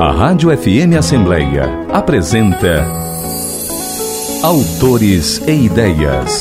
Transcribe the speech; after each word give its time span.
A 0.00 0.12
Rádio 0.12 0.48
FM 0.56 0.96
Assembleia 0.98 1.68
apresenta 1.92 2.86
Autores 4.42 5.46
e 5.46 5.66
Ideias. 5.66 6.40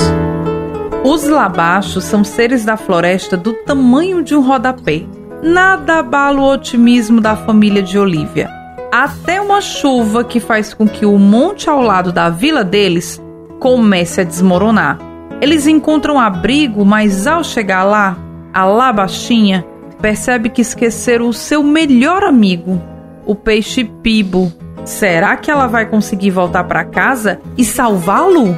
Os 1.03 1.27
labachos 1.27 2.05
são 2.05 2.23
seres 2.23 2.63
da 2.63 2.77
floresta 2.77 3.35
do 3.35 3.51
tamanho 3.51 4.23
de 4.23 4.33
um 4.33 4.39
rodapé. 4.39 5.03
Nada 5.43 5.99
abala 5.99 6.39
o 6.39 6.49
otimismo 6.49 7.19
da 7.19 7.35
família 7.35 7.83
de 7.83 7.99
Olivia. 7.99 8.49
Até 8.93 9.41
uma 9.41 9.59
chuva 9.59 10.23
que 10.23 10.39
faz 10.39 10.73
com 10.73 10.87
que 10.87 11.05
o 11.05 11.17
monte 11.17 11.69
ao 11.69 11.81
lado 11.81 12.13
da 12.13 12.29
vila 12.29 12.63
deles 12.63 13.21
comece 13.59 14.21
a 14.21 14.23
desmoronar. 14.23 14.99
Eles 15.41 15.67
encontram 15.67 16.17
abrigo, 16.17 16.85
mas 16.85 17.27
ao 17.27 17.43
chegar 17.43 17.83
lá, 17.83 18.17
a 18.53 18.63
labachinha 18.63 19.65
percebe 20.01 20.47
que 20.47 20.61
esqueceram 20.61 21.27
o 21.27 21.33
seu 21.33 21.61
melhor 21.61 22.23
amigo, 22.23 22.81
o 23.29 23.35
peixe 23.35 23.83
pibo. 23.83 24.51
Será 24.83 25.37
que 25.37 25.51
ela 25.51 25.67
vai 25.67 25.85
conseguir 25.85 26.31
voltar 26.31 26.63
para 26.63 26.83
casa 26.83 27.39
e 27.55 27.63
salvá-lo? 27.63 28.57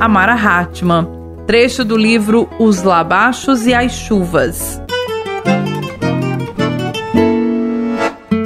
Amara 0.00 0.32
Hartmann, 0.32 1.06
trecho 1.46 1.84
do 1.84 1.96
livro 1.96 2.50
Os 2.58 2.82
Labachos 2.82 3.64
e 3.64 3.72
as 3.72 3.92
Chuvas. 3.92 4.82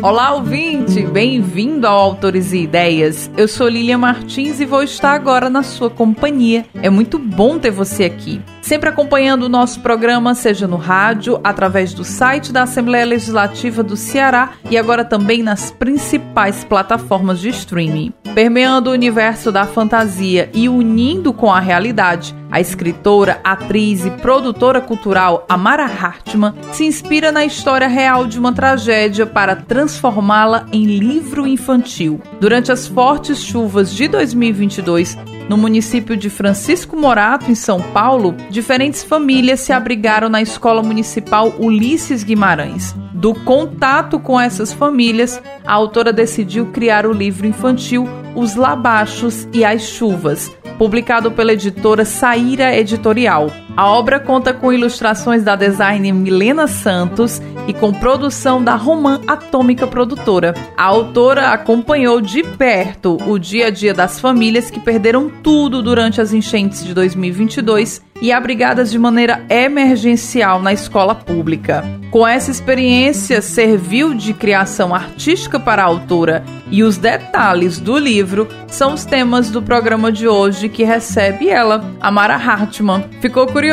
Olá, 0.02 0.34
ouvinte! 0.34 1.06
Bem-vindo 1.06 1.86
ao 1.86 1.98
Autores 2.00 2.52
e 2.52 2.58
Ideias. 2.58 3.30
Eu 3.34 3.48
sou 3.48 3.66
Lilian 3.66 3.96
Martins 3.96 4.60
e 4.60 4.66
vou 4.66 4.82
estar 4.82 5.14
agora 5.14 5.48
na 5.48 5.62
sua 5.62 5.88
companhia. 5.88 6.66
É 6.82 6.90
muito 6.90 7.18
bom 7.18 7.58
ter 7.58 7.70
você 7.70 8.04
aqui. 8.04 8.42
Sempre 8.66 8.88
acompanhando 8.88 9.44
o 9.44 9.48
nosso 9.48 9.78
programa, 9.78 10.34
seja 10.34 10.66
no 10.66 10.76
rádio, 10.76 11.38
através 11.44 11.94
do 11.94 12.02
site 12.02 12.52
da 12.52 12.64
Assembleia 12.64 13.06
Legislativa 13.06 13.80
do 13.80 13.96
Ceará 13.96 14.54
e 14.68 14.76
agora 14.76 15.04
também 15.04 15.40
nas 15.40 15.70
principais 15.70 16.64
plataformas 16.64 17.38
de 17.38 17.48
streaming. 17.50 18.12
Permeando 18.34 18.90
o 18.90 18.92
universo 18.92 19.52
da 19.52 19.66
fantasia 19.66 20.50
e 20.52 20.68
unindo 20.68 21.32
com 21.32 21.52
a 21.52 21.60
realidade, 21.60 22.34
a 22.50 22.60
escritora, 22.60 23.40
atriz 23.44 24.04
e 24.04 24.10
produtora 24.10 24.80
cultural 24.80 25.46
Amara 25.48 25.84
Hartmann 25.84 26.52
se 26.72 26.84
inspira 26.84 27.30
na 27.30 27.44
história 27.44 27.86
real 27.86 28.26
de 28.26 28.36
uma 28.36 28.52
tragédia 28.52 29.26
para 29.26 29.54
transformá-la 29.54 30.66
em 30.72 30.86
livro 30.86 31.46
infantil. 31.46 32.20
Durante 32.40 32.72
as 32.72 32.88
fortes 32.88 33.38
chuvas 33.44 33.94
de 33.94 34.08
2022, 34.08 35.16
no 35.48 35.56
município 35.56 36.16
de 36.16 36.28
Francisco 36.28 36.96
Morato, 36.96 37.50
em 37.50 37.54
São 37.54 37.80
Paulo, 37.80 38.34
diferentes 38.50 39.04
famílias 39.04 39.60
se 39.60 39.72
abrigaram 39.72 40.28
na 40.28 40.42
Escola 40.42 40.82
Municipal 40.82 41.54
Ulisses 41.58 42.24
Guimarães. 42.24 42.94
Do 43.12 43.34
contato 43.34 44.18
com 44.18 44.40
essas 44.40 44.72
famílias, 44.72 45.40
a 45.64 45.72
autora 45.72 46.12
decidiu 46.12 46.66
criar 46.66 47.06
o 47.06 47.12
livro 47.12 47.46
infantil 47.46 48.06
Os 48.34 48.54
Labachos 48.54 49.48
e 49.52 49.64
as 49.64 49.82
Chuvas, 49.82 50.50
publicado 50.78 51.30
pela 51.30 51.52
editora 51.52 52.04
Saíra 52.04 52.76
Editorial. 52.76 53.50
A 53.76 53.90
obra 53.90 54.18
conta 54.18 54.54
com 54.54 54.72
ilustrações 54.72 55.42
da 55.42 55.54
designer 55.54 56.12
Milena 56.12 56.66
Santos 56.66 57.42
e 57.68 57.74
com 57.74 57.92
produção 57.92 58.64
da 58.64 58.74
Romã 58.74 59.20
Atômica 59.26 59.86
Produtora. 59.86 60.54
A 60.74 60.84
autora 60.84 61.50
acompanhou 61.50 62.22
de 62.22 62.42
perto 62.42 63.18
o 63.26 63.38
dia 63.38 63.66
a 63.66 63.70
dia 63.70 63.92
das 63.92 64.18
famílias 64.18 64.70
que 64.70 64.80
perderam 64.80 65.30
tudo 65.42 65.82
durante 65.82 66.22
as 66.22 66.32
enchentes 66.32 66.82
de 66.82 66.94
2022 66.94 68.00
e 68.22 68.32
abrigadas 68.32 68.90
de 68.90 68.98
maneira 68.98 69.44
emergencial 69.50 70.62
na 70.62 70.72
escola 70.72 71.14
pública. 71.14 71.84
Com 72.10 72.26
essa 72.26 72.50
experiência, 72.50 73.42
serviu 73.42 74.14
de 74.14 74.32
criação 74.32 74.94
artística 74.94 75.60
para 75.60 75.82
a 75.82 75.86
autora 75.86 76.42
e 76.70 76.82
os 76.82 76.96
detalhes 76.96 77.78
do 77.78 77.98
livro 77.98 78.48
são 78.68 78.94
os 78.94 79.04
temas 79.04 79.50
do 79.50 79.60
programa 79.60 80.10
de 80.10 80.26
hoje 80.26 80.70
que 80.70 80.82
recebe 80.82 81.50
ela, 81.50 81.84
Amara 82.00 82.36
Hartmann. 82.36 83.04
Ficou 83.20 83.46
curioso? 83.46 83.65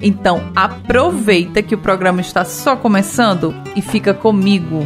Então 0.00 0.50
aproveita 0.54 1.62
que 1.62 1.74
o 1.74 1.78
programa 1.78 2.20
está 2.20 2.44
só 2.44 2.76
começando 2.76 3.54
e 3.76 3.82
fica 3.82 4.14
comigo. 4.14 4.80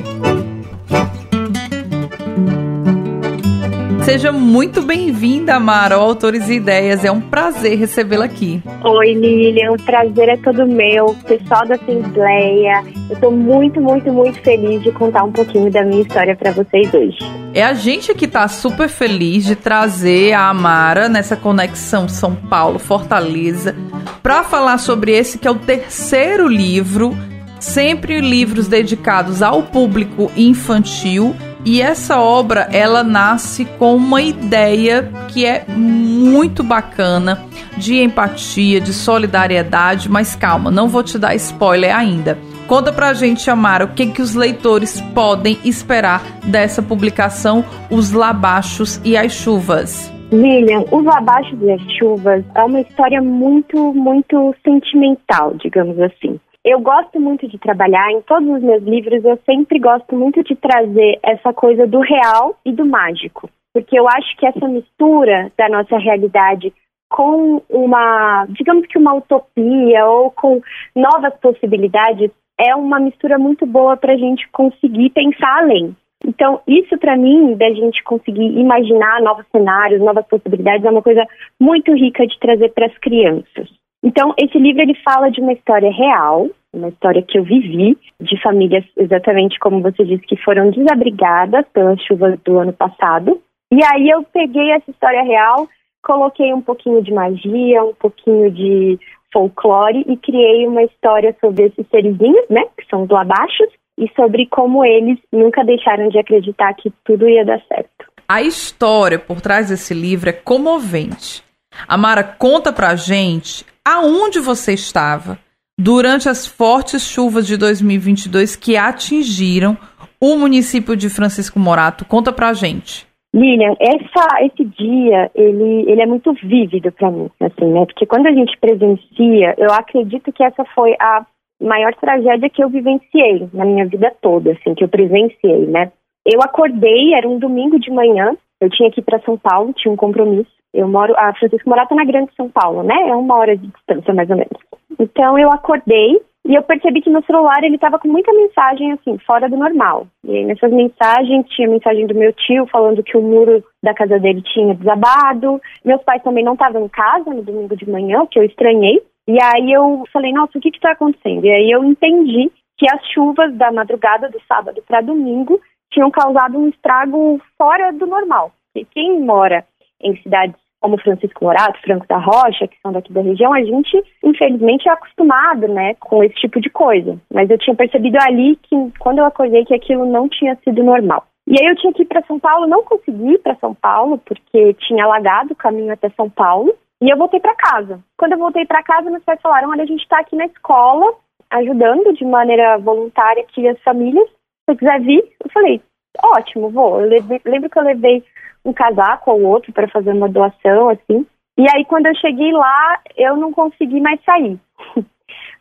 Seja 4.09 4.33
muito 4.33 4.81
bem-vinda, 4.81 5.57
Amara, 5.57 5.97
ao 5.97 6.01
Autores 6.01 6.49
e 6.49 6.55
Ideias. 6.55 7.05
É 7.05 7.13
um 7.13 7.21
prazer 7.21 7.77
recebê-la 7.77 8.25
aqui. 8.25 8.63
Oi, 8.83 9.13
Lilian. 9.13 9.73
O 9.73 9.83
prazer 9.83 10.31
é 10.31 10.37
todo 10.39 10.67
meu. 10.67 11.15
Pessoal 11.27 11.67
da 11.67 11.75
Assembleia, 11.75 12.85
eu 13.11 13.15
estou 13.15 13.31
muito, 13.31 13.83
muito, 13.83 14.11
muito 14.11 14.41
feliz 14.41 14.83
de 14.83 14.91
contar 14.93 15.25
um 15.25 15.31
pouquinho 15.31 15.71
da 15.71 15.85
minha 15.85 16.01
história 16.01 16.35
para 16.35 16.53
vocês 16.53 16.91
hoje. 16.95 17.19
É 17.53 17.63
a 17.63 17.75
gente 17.75 18.15
que 18.15 18.25
está 18.25 18.49
super 18.49 18.89
feliz 18.89 19.45
de 19.45 19.55
trazer 19.55 20.33
a 20.33 20.49
Amara 20.49 21.07
nessa 21.07 21.37
conexão 21.37 22.09
São 22.09 22.35
Paulo-Fortaleza 22.35 23.77
para 24.23 24.43
falar 24.43 24.79
sobre 24.79 25.13
esse 25.13 25.37
que 25.37 25.47
é 25.47 25.51
o 25.51 25.57
terceiro 25.57 26.49
livro, 26.49 27.15
sempre 27.61 28.23
livros 28.23 28.69
dedicados 28.69 29.43
ao 29.43 29.65
público 29.65 30.33
infantil 30.35 31.37
e 31.69 31.83
essa 31.83 32.19
obra, 32.19 32.67
ela 32.73 33.05
nasce 33.05 33.67
com 33.67 33.95
uma 33.95 34.23
ideia 34.23 35.13
que 35.29 35.45
é 35.45 35.67
muito 35.69 36.63
bacana 36.63 37.45
de 37.77 38.03
empatia, 38.03 38.81
de 38.81 38.95
solidariedade, 38.95 40.09
mas 40.09 40.35
calma, 40.35 40.71
não 40.71 40.89
vou 40.89 41.03
te 41.03 41.19
dar 41.19 41.35
spoiler 41.35 41.95
ainda. 41.95 42.39
Conta 42.67 42.91
pra 42.91 43.13
gente, 43.13 43.51
Amara, 43.51 43.85
o 43.85 43.89
que, 43.89 44.07
que 44.07 44.23
os 44.23 44.35
leitores 44.35 44.99
podem 45.15 45.59
esperar 45.63 46.23
dessa 46.43 46.81
publicação 46.81 47.63
Os 47.91 48.13
Labachos 48.13 48.99
e 49.05 49.15
as 49.15 49.31
Chuvas. 49.33 50.11
Lilian, 50.33 50.85
Os 50.91 51.05
Labachos 51.05 51.59
e 51.61 51.71
as 51.71 51.83
Chuvas 51.99 52.43
é 52.55 52.65
uma 52.65 52.81
história 52.81 53.21
muito, 53.21 53.93
muito 53.93 54.55
sentimental, 54.65 55.53
digamos 55.63 56.01
assim. 56.01 56.41
Eu 56.65 56.81
gosto 56.81 57.21
muito 57.21 57.47
de 57.49 57.59
trabalhar 57.59 58.11
em 58.11 58.21
todos 58.23 58.49
os 58.49 58.63
meus 58.63 58.83
livros, 58.83 59.25
eu 59.25 59.39
sempre 59.47 59.79
gosto 59.79 60.15
muito 60.15 60.43
de 60.43 60.57
trazer 60.57 61.19
essa 61.23 61.53
coisa 61.53 61.87
do 61.87 62.01
real 62.01 62.57
e 62.65 62.73
do 62.73 62.85
mágico, 62.85 63.49
porque 63.73 63.99
eu 63.99 64.09
acho 64.09 64.37
que 64.37 64.47
essa 64.47 64.67
mistura 64.67 65.53
da 65.57 65.69
nossa 65.69 65.97
realidade 65.99 66.73
com 67.09 67.63
uma, 67.71 68.47
digamos 68.51 68.87
que 68.87 68.99
uma 68.99 69.15
utopia 69.15 70.07
ou 70.07 70.31
com 70.31 70.61
novas 70.95 71.35
possibilidades 71.41 72.31
é 72.59 72.75
uma 72.75 73.01
mistura 73.01 73.39
muito 73.39 73.65
boa 73.65 73.97
para 73.97 74.13
a 74.13 74.17
gente 74.17 74.47
conseguir 74.51 75.11
pensar 75.11 75.63
além. 75.63 75.97
Então, 76.27 76.61
isso 76.67 76.99
para 76.99 77.17
mim, 77.17 77.55
da 77.55 77.73
gente 77.73 78.03
conseguir 78.03 78.59
imaginar 78.59 79.23
novos 79.23 79.47
cenários, 79.53 80.01
novas 80.01 80.27
possibilidades, 80.27 80.85
é 80.85 80.91
uma 80.91 81.03
coisa 81.03 81.25
muito 81.61 81.95
rica 81.95 82.27
de 82.27 82.39
trazer 82.41 82.71
para 82.71 82.87
as 82.87 82.99
crianças. 82.99 83.78
Então, 84.03 84.33
esse 84.39 84.57
livro 84.59 84.83
ele 84.83 84.95
fala 85.05 85.31
de 85.31 85.41
uma 85.41 85.53
história 85.53 85.91
real, 85.91 86.49
uma 86.73 86.89
história 86.89 87.23
que 87.23 87.39
eu 87.39 87.43
vivi, 87.43 87.97
de 88.21 88.41
famílias 88.43 88.85
exatamente 88.97 89.59
como 89.59 89.83
você 89.83 90.05
disse, 90.05 90.27
que 90.27 90.37
foram 90.37 90.71
desabrigadas 90.71 91.65
pelas 91.73 92.01
chuvas 92.03 92.39
do 92.45 92.59
ano 92.59 92.73
passado. 92.73 93.41
E 93.73 93.83
aí 93.85 94.09
eu 94.09 94.23
peguei 94.33 94.71
essa 94.71 94.91
história 94.91 95.23
real, 95.23 95.69
coloquei 96.03 96.55
um 96.55 96.61
pouquinho 96.61 97.03
de 97.03 97.13
magia, 97.13 97.83
um 97.85 97.95
pouquinho 97.95 98.51
de 98.51 98.99
folclore 99.33 100.05
e 100.07 100.17
criei 100.17 100.67
uma 100.67 100.83
história 100.83 101.37
sobre 101.41 101.65
esses 101.65 101.87
serizinhos, 101.91 102.49
né, 102.49 102.65
que 102.79 102.87
são 102.89 103.03
os 103.03 103.11
labachos, 103.11 103.69
e 103.99 104.09
sobre 104.15 104.47
como 104.47 104.85
eles 104.85 105.19
nunca 105.33 105.65
deixaram 105.65 106.09
de 106.09 106.19
acreditar 106.19 106.73
que 106.75 106.93
tudo 107.05 107.29
ia 107.29 107.45
dar 107.45 107.61
certo. 107.67 108.07
A 108.29 108.41
história 108.41 109.19
por 109.19 109.41
trás 109.41 109.71
desse 109.71 109.93
livro 109.93 110.31
é 110.31 110.33
comovente. 110.33 111.43
Amara, 111.87 112.23
conta 112.23 112.73
pra 112.73 112.95
gente 112.95 113.65
aonde 113.89 114.39
você 114.39 114.75
estava 114.75 115.39
durante 115.81 116.29
as 116.29 116.47
fortes 116.47 117.03
chuvas 117.09 117.47
de 117.47 117.57
2022 117.57 118.55
que 118.55 118.77
atingiram 118.77 119.79
o 120.21 120.37
município 120.37 120.95
de 120.95 121.09
Francisco 121.09 121.59
Morato. 121.59 122.05
Conta 122.05 122.31
pra 122.31 122.53
gente. 122.53 123.07
Lilian, 123.35 123.75
essa, 123.81 124.43
esse 124.43 124.65
dia, 124.65 125.31
ele, 125.35 125.91
ele 125.91 126.03
é 126.03 126.07
muito 126.07 126.33
vívido 126.35 126.93
para 126.93 127.11
mim, 127.11 127.31
assim, 127.41 127.73
né? 127.73 127.87
Porque 127.87 128.05
quando 128.05 128.27
a 128.27 128.33
gente 128.33 128.59
presencia, 128.59 129.55
eu 129.57 129.73
acredito 129.73 130.33
que 130.33 130.43
essa 130.43 130.65
foi 130.75 130.95
a 131.01 131.25
maior 131.61 131.95
tragédia 131.95 132.51
que 132.51 132.63
eu 132.63 132.69
vivenciei 132.69 133.49
na 133.53 133.65
minha 133.65 133.87
vida 133.87 134.15
toda, 134.21 134.53
assim, 134.53 134.75
que 134.75 134.85
eu 134.85 134.89
presenciei, 134.89 135.67
né? 135.67 135.93
Eu 136.27 136.41
acordei, 136.43 137.15
era 137.15 137.29
um 137.29 137.39
domingo 137.39 137.79
de 137.79 137.91
manhã, 137.91 138.37
eu 138.61 138.69
tinha 138.69 138.91
que 138.91 139.01
ir 139.01 139.05
para 139.05 139.21
São 139.21 139.39
Paulo, 139.39 139.73
tinha 139.73 139.93
um 139.93 139.97
compromisso. 139.97 140.58
Eu 140.75 140.87
moro, 140.89 141.15
a 141.17 141.33
Francisco 141.35 141.69
Morato 141.69 141.95
na 141.95 142.05
Grande 142.05 142.35
São 142.37 142.49
Paulo, 142.49 142.83
né? 142.83 142.95
É 143.09 143.17
uma 143.17 143.37
hora 143.37 143.57
de 143.57 143.67
distância, 143.67 144.13
mais 144.15 144.29
ou 144.31 144.37
menos. 144.37 144.59
Então 144.99 145.39
eu 145.39 145.51
acordei 145.51 146.21
e 146.49 146.55
eu 146.55 146.63
percebi 146.63 147.03
que 147.03 147.11
meu 147.11 147.23
celular 147.25 147.63
ele 147.63 147.75
estava 147.75 147.99
com 147.99 148.09
muita 148.09 148.33
mensagem 148.33 148.93
assim, 148.93 149.19
fora 149.19 149.51
do 149.51 149.57
normal. 149.57 150.07
E 150.25 150.35
aí, 150.35 150.45
nessas 150.47 150.73
mensagens 150.73 151.47
tinha 151.51 151.69
mensagem 151.69 152.07
do 152.07 152.15
meu 152.15 152.33
tio 152.33 152.67
falando 152.67 153.03
que 153.03 153.17
o 153.19 153.23
muro 153.23 153.63
da 153.83 153.93
casa 153.93 154.19
dele 154.19 154.43
tinha 154.43 154.75
desabado. 154.75 155.61
Meus 155.85 156.03
pais 156.03 156.23
também 156.23 156.43
não 156.43 156.55
estavam 156.55 156.85
em 156.85 156.89
casa 156.89 157.35
no 157.35 157.43
domingo 157.43 157.77
de 157.77 157.89
manhã, 157.91 158.23
o 158.23 158.27
que 158.27 158.39
eu 158.39 158.45
estranhei. 158.45 159.03
E 159.27 159.37
aí 159.43 159.71
eu 159.71 160.05
falei, 160.11 160.33
nossa, 160.33 160.57
o 160.57 160.61
que 160.61 160.71
está 160.71 160.93
acontecendo? 160.93 161.45
E 161.45 161.51
aí 161.51 161.71
eu 161.71 161.85
entendi 161.85 162.51
que 162.79 162.87
as 162.91 163.05
chuvas 163.13 163.55
da 163.55 163.71
madrugada 163.71 164.31
do 164.31 164.41
sábado 164.49 164.83
para 164.89 165.03
domingo 165.03 165.61
tinham 165.93 166.11
causado 166.11 166.57
um 166.57 166.69
estrago 166.69 167.39
fora 167.59 167.93
do 167.93 168.07
normal. 168.07 168.53
E 168.75 168.87
quem 168.87 169.21
mora 169.21 169.67
em 170.03 170.17
cidades 170.23 170.57
como 170.81 171.01
Francisco 171.01 171.45
Morato, 171.45 171.81
Franco 171.81 172.07
da 172.07 172.19
Rocha, 172.19 172.69
que 172.69 172.81
são 172.81 172.93
daqui 172.93 173.13
da 173.13 173.21
região, 173.21 173.53
a 173.53 173.63
gente, 173.63 174.01
infelizmente, 174.23 174.89
é 174.89 174.93
acostumado, 174.93 175.67
né, 175.67 175.95
com 175.95 176.23
esse 176.23 176.35
tipo 176.37 176.61
de 176.61 176.71
coisa. 176.71 177.19
Mas 177.33 177.51
eu 177.51 177.59
tinha 177.59 177.75
percebido 177.75 178.17
ali 178.21 178.57
que, 178.63 178.77
quando 178.99 179.19
eu 179.19 179.25
acordei, 179.25 179.65
que 179.65 179.75
aquilo 179.75 180.07
não 180.07 180.29
tinha 180.29 180.57
sido 180.63 180.83
normal. 180.85 181.25
E 181.47 181.59
aí 181.59 181.67
eu 181.67 181.77
tinha 181.77 181.93
que 181.93 182.03
ir 182.03 182.07
para 182.07 182.23
São 182.27 182.39
Paulo, 182.39 182.67
não 182.67 182.85
consegui 182.85 183.33
ir 183.33 183.39
para 183.39 183.57
São 183.57 183.75
Paulo, 183.75 184.19
porque 184.19 184.75
tinha 184.75 185.05
alagado 185.05 185.53
o 185.53 185.57
caminho 185.57 185.93
até 185.93 186.11
São 186.11 186.29
Paulo, 186.31 186.73
e 187.01 187.11
eu 187.11 187.17
voltei 187.17 187.41
para 187.41 187.55
casa. 187.55 188.01
Quando 188.17 188.33
eu 188.33 188.39
voltei 188.39 188.67
para 188.67 188.83
casa, 188.83 189.11
meus 189.11 189.25
pais 189.25 189.41
falaram, 189.41 189.71
olha, 189.71 189.83
a 189.83 189.87
gente 189.87 190.03
está 190.03 190.21
aqui 190.21 190.37
na 190.37 190.47
escola, 190.47 191.13
ajudando 191.51 192.13
de 192.13 192.25
maneira 192.25 192.77
voluntária 192.79 193.43
aqui 193.43 193.67
as 193.67 193.81
famílias, 193.83 194.29
se 194.29 194.75
você 194.75 194.77
quiser 194.77 195.01
vir, 195.01 195.25
eu 195.43 195.51
falei, 195.51 195.81
ótimo, 196.23 196.71
vou. 196.71 197.01
Eu 197.01 197.09
levei, 197.09 197.41
lembro 197.45 197.71
que 197.71 197.79
eu 197.79 197.85
levei 197.85 198.23
um 198.69 198.73
casaco 198.73 199.31
ou 199.31 199.43
outro 199.43 199.73
para 199.73 199.89
fazer 199.89 200.13
uma 200.13 200.29
doação, 200.29 200.89
assim. 200.89 201.27
E 201.57 201.67
aí, 201.75 201.85
quando 201.85 202.07
eu 202.07 202.15
cheguei 202.17 202.53
lá, 202.53 203.01
eu 203.17 203.37
não 203.37 203.53
consegui 203.53 204.01
mais 204.01 204.23
sair. 204.25 204.59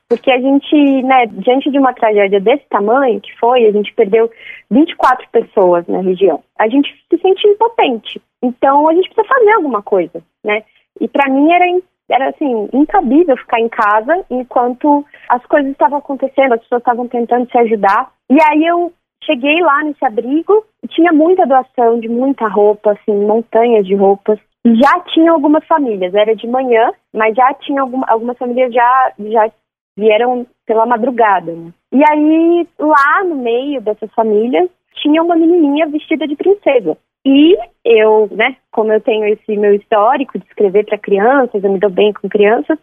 Porque 0.09 0.31
a 0.31 0.39
gente, 0.39 1.04
né, 1.04 1.25
diante 1.25 1.69
de 1.69 1.77
uma 1.77 1.94
tragédia 1.94 2.39
desse 2.39 2.63
tamanho 2.69 3.19
que 3.19 3.36
foi, 3.38 3.65
a 3.65 3.71
gente 3.71 3.94
perdeu 3.94 4.31
24 4.71 5.27
pessoas 5.31 5.86
na 5.88 6.01
região. 6.01 6.42
A 6.57 6.69
gente 6.69 6.89
se 7.09 7.19
sente 7.19 7.45
impotente. 7.45 8.21
Então, 8.42 8.88
a 8.88 8.94
gente 8.94 9.10
precisa 9.10 9.36
fazer 9.36 9.51
alguma 9.53 9.81
coisa, 9.81 10.24
né? 10.44 10.63
E 11.01 11.07
para 11.10 11.30
mim 11.30 11.51
era, 11.51 11.65
era 12.10 12.30
assim, 12.30 12.69
incabível 12.71 13.36
ficar 13.36 13.60
em 13.60 13.68
casa 13.68 14.24
enquanto 14.30 15.06
as 15.27 15.45
coisas 15.45 15.71
estavam 15.71 15.98
acontecendo, 15.98 16.53
as 16.53 16.62
pessoas 16.62 16.81
estavam 16.81 17.07
tentando 17.07 17.50
se 17.51 17.57
ajudar. 17.57 18.12
E 18.30 18.38
aí 18.42 18.65
eu 18.65 18.94
cheguei 19.23 19.61
lá 19.61 19.83
nesse 19.83 20.03
abrigo 20.05 20.63
tinha 20.89 21.11
muita 21.11 21.45
doação 21.45 21.99
de 21.99 22.07
muita 22.07 22.47
roupa, 22.47 22.91
assim, 22.91 23.13
montanhas 23.13 23.85
de 23.85 23.95
roupas. 23.95 24.39
Já 24.65 24.99
tinha 25.13 25.31
algumas 25.31 25.65
famílias, 25.65 26.13
era 26.13 26.35
de 26.35 26.47
manhã, 26.47 26.91
mas 27.13 27.35
já 27.35 27.53
tinha 27.53 27.81
alguma, 27.81 28.05
algumas 28.07 28.37
famílias 28.37 28.73
já, 28.73 29.13
já 29.19 29.51
vieram 29.97 30.45
pela 30.65 30.85
madrugada. 30.85 31.51
Né? 31.51 31.71
E 31.93 32.03
aí, 32.09 32.67
lá 32.79 33.23
no 33.23 33.35
meio 33.35 33.81
dessas 33.81 34.11
famílias, 34.13 34.69
tinha 34.95 35.21
uma 35.21 35.35
menininha 35.35 35.87
vestida 35.87 36.27
de 36.27 36.35
princesa. 36.35 36.97
E 37.25 37.57
eu, 37.83 38.29
né, 38.31 38.55
como 38.71 38.91
eu 38.91 39.01
tenho 39.01 39.25
esse 39.25 39.57
meu 39.57 39.73
histórico 39.75 40.39
de 40.39 40.45
escrever 40.45 40.85
para 40.85 40.97
crianças, 40.97 41.61
eu 41.61 41.71
me 41.71 41.79
dou 41.79 41.89
bem 41.89 42.13
com 42.13 42.29
crianças, 42.29 42.77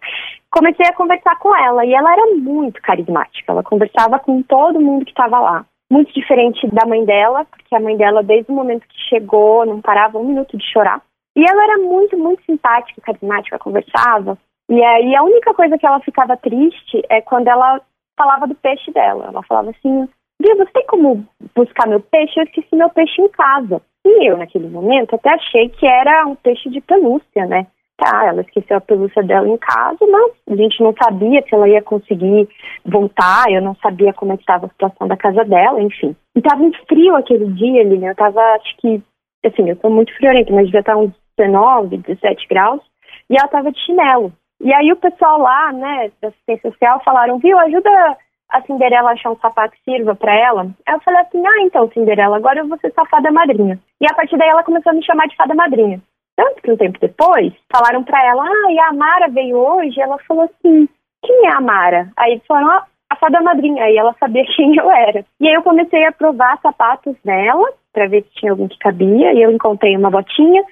comecei 0.51 0.87
a 0.87 0.93
conversar 0.95 1.39
com 1.39 1.55
ela. 1.57 1.85
E 1.85 1.95
ela 1.95 2.13
era 2.13 2.35
muito 2.37 2.81
carismática, 2.83 3.53
ela 3.53 3.63
conversava 3.63 4.19
com 4.19 4.43
todo 4.43 4.81
mundo 4.81 5.05
que 5.05 5.13
estava 5.13 5.39
lá 5.41 5.67
muito 5.91 6.13
diferente 6.13 6.67
da 6.69 6.87
mãe 6.87 7.05
dela, 7.05 7.45
porque 7.45 7.75
a 7.75 7.81
mãe 7.81 7.97
dela, 7.97 8.23
desde 8.23 8.51
o 8.51 8.55
momento 8.55 8.87
que 8.87 9.09
chegou, 9.09 9.67
não 9.67 9.81
parava 9.81 10.19
um 10.19 10.25
minuto 10.25 10.57
de 10.57 10.73
chorar. 10.73 11.03
E 11.37 11.43
ela 11.43 11.65
era 11.65 11.79
muito, 11.79 12.17
muito 12.17 12.43
simpática, 12.45 13.01
carismática, 13.03 13.59
conversava. 13.59 14.39
E 14.69 14.83
aí 14.83 15.15
a 15.15 15.23
única 15.23 15.53
coisa 15.53 15.77
que 15.77 15.87
ela 15.87 16.01
ficava 16.01 16.37
triste 16.37 17.03
é 17.09 17.21
quando 17.21 17.49
ela 17.49 17.81
falava 18.17 18.47
do 18.47 18.55
peixe 18.55 18.91
dela. 18.93 19.27
Ela 19.27 19.43
falava 19.43 19.71
assim: 19.71 20.09
Viu, 20.41 20.57
você 20.57 20.73
tem 20.73 20.87
como 20.87 21.27
buscar 21.55 21.89
meu 21.89 22.01
peixe? 22.01 22.39
Eu 22.39 22.45
esqueci 22.45 22.75
meu 22.75 22.91
peixe 22.91 23.21
em 23.21 23.29
casa. 23.29 23.83
E 24.07 24.31
eu, 24.31 24.37
naquele 24.37 24.69
momento, 24.69 25.15
até 25.15 25.31
achei 25.31 25.69
que 25.71 25.87
era 25.87 26.27
um 26.27 26.35
peixe 26.35 26.69
de 26.71 26.81
pelúcia, 26.81 27.47
né? 27.47 27.67
Tá, 27.97 28.27
ela 28.27 28.41
esqueceu 28.41 28.77
a 28.77 28.81
pelúcia 28.81 29.23
dela 29.23 29.49
em 29.49 29.57
casa, 29.57 30.05
mas 30.11 30.33
a 30.51 30.57
gente 30.57 30.83
não 30.83 30.93
sabia 31.01 31.43
se 31.43 31.55
ela 31.55 31.69
ia 31.69 31.81
conseguir 31.81 32.49
voltar, 32.85 33.45
eu 33.49 33.63
não 33.63 33.77
sabia 33.77 34.13
como 34.13 34.33
é 34.33 34.35
estava 34.35 34.67
a 34.67 34.69
situação 34.69 35.07
da 35.07 35.17
casa 35.17 35.45
dela, 35.45 35.81
enfim. 35.81 36.17
E 36.35 36.43
tava 36.43 36.65
em 36.65 36.73
frio 36.89 37.15
aquele 37.15 37.47
dia 37.53 37.83
ali, 37.83 37.97
né? 37.99 38.11
Eu 38.11 38.17
tava, 38.17 38.41
acho 38.57 38.77
que, 38.79 39.01
assim, 39.47 39.71
eu 39.71 39.77
tô 39.77 39.89
muito 39.91 40.13
friorenta, 40.17 40.53
mas 40.53 40.67
devia 40.67 40.81
estar 40.81 40.97
uns 40.97 41.13
19, 41.39 41.99
17 41.99 42.49
graus, 42.49 42.83
e 43.31 43.37
ela 43.37 43.49
tava 43.49 43.71
de 43.71 43.79
chinelo. 43.85 44.33
E 44.61 44.73
aí 44.73 44.93
o 44.93 44.97
pessoal 44.97 45.39
lá, 45.39 45.73
né, 45.73 46.11
da 46.21 46.29
assistência 46.29 46.71
social 46.71 47.01
falaram, 47.05 47.39
viu, 47.39 47.59
ajuda 47.59 48.17
a 48.51 48.63
Cinderela 48.63 49.11
achar 49.11 49.31
um 49.31 49.37
sapato 49.37 49.75
que 49.75 49.83
sirva 49.85 50.15
para 50.15 50.35
ela. 50.35 50.63
Aí 50.87 50.95
eu 50.95 51.01
falei 51.01 51.21
assim, 51.21 51.47
ah, 51.47 51.63
então, 51.63 51.91
Cinderela, 51.91 52.37
agora 52.37 52.61
eu 52.61 52.69
vou 52.69 52.79
ser 52.79 52.93
sua 52.93 53.07
fada 53.07 53.31
madrinha. 53.31 53.79
E 54.01 54.07
a 54.07 54.15
partir 54.15 54.37
daí 54.37 54.49
ela 54.49 54.63
começou 54.63 54.91
a 54.91 54.95
me 54.95 55.05
chamar 55.05 55.27
de 55.27 55.37
fada 55.37 55.55
madrinha. 55.55 56.01
Tanto 56.37 56.63
que 56.63 56.71
um 56.71 56.77
tempo 56.77 56.99
depois, 57.01 57.53
falaram 57.73 58.03
para 58.03 58.25
ela, 58.25 58.45
ah, 58.45 58.73
e 58.73 58.79
a 58.79 58.89
Amara 58.89 59.29
veio 59.29 59.57
hoje? 59.57 60.01
Ela 60.01 60.19
falou 60.27 60.45
assim, 60.45 60.89
quem 61.25 61.47
é 61.47 61.53
a 61.53 61.59
Amara? 61.59 62.11
Aí 62.17 62.41
falaram, 62.47 62.71
ah, 62.71 62.87
a 63.11 63.17
fada 63.17 63.41
madrinha. 63.41 63.85
Aí 63.85 63.97
ela 63.97 64.15
sabia 64.19 64.45
quem 64.55 64.77
eu 64.77 64.91
era. 64.91 65.25
E 65.41 65.49
aí 65.49 65.55
eu 65.55 65.63
comecei 65.63 66.05
a 66.05 66.13
provar 66.13 66.59
sapatos 66.61 67.17
dela, 67.25 67.73
para 67.93 68.09
ver 68.09 68.25
se 68.25 68.41
tinha 68.41 68.53
algum 68.53 68.69
que 68.69 68.79
cabia, 68.79 69.33
e 69.33 69.43
eu 69.43 69.51
encontrei 69.51 69.97
uma 69.97 70.11
botinha. 70.11 70.63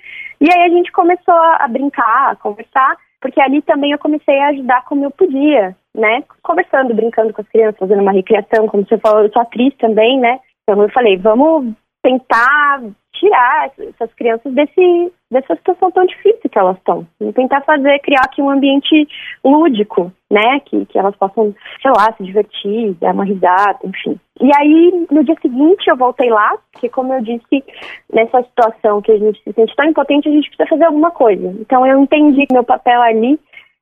E 0.41 0.53
aí 0.53 0.67
a 0.67 0.69
gente 0.69 0.91
começou 0.91 1.35
a, 1.35 1.69
brincar, 1.69 2.33
a 2.33 2.37
conversar, 2.37 2.97
porque 3.21 3.41
ali 3.41 3.63
também 3.63 3.93
eu 3.93 3.99
comecei 3.99 4.37
a 4.41 4.49
ajudar 4.49 4.85
como 4.85 5.05
eu 5.05 5.11
podia, 5.13 5.77
né? 5.95 6.25
Conversando, 6.43 6.93
brincando 6.95 7.33
com 7.33 7.41
as 7.41 7.49
crianças, 7.49 7.79
fazendo 7.79 8.03
uma 8.03 8.13
recriação, 8.13 8.67
como 8.67 8.85
você 8.85 8.99
falou, 8.99 9.23
eu 9.23 9.31
sou 9.31 9.41
atriz 9.41 9.73
também, 9.77 10.19
né? 10.19 10.41
Então 10.63 10.83
eu 10.83 10.89
falei, 10.91 11.17
vamos 11.17 11.73
tentar 12.03 12.83
tirar 13.13 13.71
essas 13.79 14.13
crianças 14.15 14.53
desse, 14.53 15.13
dessa 15.31 15.55
situação 15.55 15.91
tão 15.93 16.05
difícil 16.05 16.51
que 16.51 16.59
elas 16.59 16.77
estão. 16.77 17.07
Tentar 17.35 17.61
fazer, 17.61 18.01
criar 18.01 18.23
aqui 18.25 18.43
um 18.43 18.51
ambiente 18.51 19.07
lúdico, 19.45 20.13
né? 20.31 20.61
Que, 20.61 20.85
que 20.87 20.99
elas 20.99 21.15
possam, 21.17 21.55
sei 21.81 21.91
lá, 21.91 22.13
se 22.17 22.25
divertir, 22.25 22.95
dar 22.95 23.15
uma 23.15 23.25
risada, 23.25 23.79
enfim. 23.85 24.19
E 24.41 24.51
aí, 24.59 25.07
no 25.11 25.23
dia 25.23 25.37
seguinte, 25.41 25.89
eu 25.89 25.97
voltei 25.97 26.31
lá, 26.31 26.59
porque 26.73 26.89
como 26.89 27.15
eu 27.15 27.23
disse, 27.23 27.65
nessa 28.13 28.43
situação 28.43 29.01
que 29.01 29.13
a 29.13 29.19
gente 29.19 29.41
se 29.45 29.53
sente 29.53 29.77
tão 29.77 29.87
impotente, 29.87 30.29
a 30.29 30.33
gente 30.33 30.49
precisa 30.49 30.69
fazer 30.69 30.85
alguma 30.85 31.13
coisa. 31.13 31.47
Então 31.61 31.87
eu 31.87 32.01
entendi 32.01 32.47
que 32.47 32.55
meu 32.55 32.65
papel 32.65 33.01
ali 33.03 33.39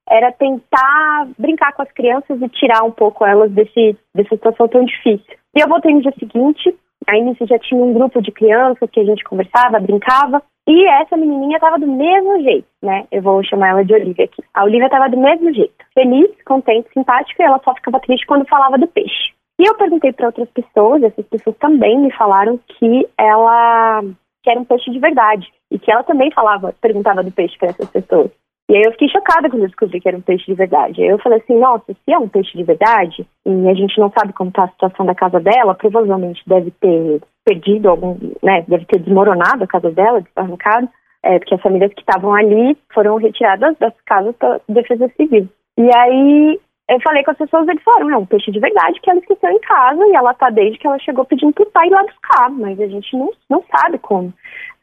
era 0.07 0.31
tentar 0.31 1.27
brincar 1.39 1.73
com 1.73 1.81
as 1.81 1.91
crianças 1.93 2.41
e 2.41 2.49
tirar 2.49 2.83
um 2.83 2.91
pouco 2.91 3.25
elas 3.25 3.49
desse, 3.51 3.97
dessa 4.13 4.35
situação 4.35 4.67
tão 4.67 4.83
difícil. 4.83 5.35
E 5.55 5.61
eu 5.61 5.67
voltei 5.67 5.93
no 5.93 6.01
dia 6.01 6.13
seguinte, 6.19 6.75
Aí 7.07 7.21
nisso 7.21 7.45
já 7.47 7.57
tinha 7.59 7.81
um 7.81 7.93
grupo 7.93 8.21
de 8.21 8.31
crianças 8.31 8.89
que 8.89 8.99
a 8.99 9.03
gente 9.03 9.23
conversava, 9.23 9.79
brincava. 9.79 10.41
E 10.67 10.87
essa 11.01 11.17
menininha 11.17 11.57
estava 11.57 11.79
do 11.79 11.87
mesmo 11.87 12.41
jeito, 12.43 12.67
né? 12.81 13.05
Eu 13.11 13.21
vou 13.21 13.43
chamar 13.43 13.69
ela 13.69 13.83
de 13.83 13.93
Olivia 13.93 14.25
aqui. 14.25 14.43
A 14.53 14.63
Olivia 14.63 14.85
estava 14.85 15.09
do 15.09 15.17
mesmo 15.17 15.53
jeito. 15.53 15.73
Feliz, 15.93 16.29
contente, 16.45 16.89
simpática, 16.93 17.41
e 17.41 17.45
ela 17.45 17.59
só 17.63 17.73
ficava 17.73 17.99
triste 17.99 18.27
quando 18.27 18.47
falava 18.47 18.77
do 18.77 18.87
peixe. 18.87 19.33
E 19.59 19.67
eu 19.67 19.75
perguntei 19.75 20.13
para 20.13 20.27
outras 20.27 20.49
pessoas, 20.49 21.03
essas 21.03 21.25
pessoas 21.25 21.55
também 21.57 21.99
me 21.99 22.11
falaram 22.13 22.59
que 22.67 23.07
ela 23.17 24.01
que 24.43 24.49
era 24.49 24.59
um 24.59 24.65
peixe 24.65 24.89
de 24.91 24.99
verdade. 24.99 25.47
E 25.69 25.79
que 25.79 25.91
ela 25.91 26.03
também 26.03 26.31
falava, 26.31 26.73
perguntava 26.81 27.23
do 27.23 27.31
peixe 27.31 27.57
para 27.57 27.69
essas 27.69 27.89
pessoas. 27.89 28.31
E 28.71 28.75
aí 28.77 28.83
eu 28.85 28.91
fiquei 28.93 29.09
chocada 29.09 29.49
quando 29.49 29.63
eu 29.63 29.67
descobri 29.67 29.99
que 29.99 30.07
era 30.07 30.15
um 30.15 30.21
peixe 30.21 30.45
de 30.45 30.53
verdade. 30.53 31.03
Aí 31.03 31.09
eu 31.09 31.19
falei 31.19 31.39
assim, 31.39 31.59
nossa, 31.59 31.93
se 31.93 32.13
é 32.13 32.17
um 32.17 32.29
peixe 32.29 32.57
de 32.57 32.63
verdade, 32.63 33.27
e 33.45 33.69
a 33.69 33.73
gente 33.73 33.99
não 33.99 34.09
sabe 34.17 34.31
como 34.31 34.49
está 34.49 34.63
a 34.63 34.69
situação 34.69 35.05
da 35.05 35.13
casa 35.13 35.41
dela, 35.41 35.75
provavelmente 35.75 36.41
deve 36.47 36.71
ter 36.79 37.21
perdido 37.43 37.89
algum, 37.89 38.17
né, 38.41 38.63
deve 38.69 38.85
ter 38.85 38.99
desmoronado 38.99 39.65
a 39.65 39.67
casa 39.67 39.91
dela, 39.91 40.21
desarrancado, 40.21 40.87
é, 41.21 41.37
porque 41.37 41.55
as 41.55 41.61
famílias 41.61 41.93
que 41.93 41.99
estavam 41.99 42.33
ali 42.33 42.77
foram 42.93 43.17
retiradas 43.17 43.77
das 43.77 43.93
casas 44.05 44.33
da 44.39 44.61
defesa 44.69 45.11
civil. 45.17 45.49
E 45.77 45.89
aí 45.93 46.57
eu 46.89 47.01
falei 47.01 47.25
com 47.25 47.31
as 47.31 47.37
pessoas, 47.37 47.67
eles 47.67 47.83
falaram, 47.83 48.11
é 48.11 48.17
um 48.19 48.25
peixe 48.25 48.51
de 48.51 48.59
verdade 48.61 49.01
que 49.01 49.09
ela 49.09 49.19
esqueceu 49.19 49.49
em 49.49 49.59
casa 49.59 50.01
e 50.07 50.15
ela 50.15 50.33
tá 50.33 50.49
desde 50.49 50.79
que 50.79 50.87
ela 50.87 50.99
chegou 50.99 51.25
pedindo 51.25 51.51
pro 51.51 51.69
pai 51.71 51.87
ir 51.87 51.91
lá 51.91 52.03
buscar, 52.03 52.49
mas 52.51 52.79
a 52.79 52.87
gente 52.87 53.17
não, 53.17 53.33
não 53.49 53.61
sabe 53.69 53.97
como. 53.97 54.33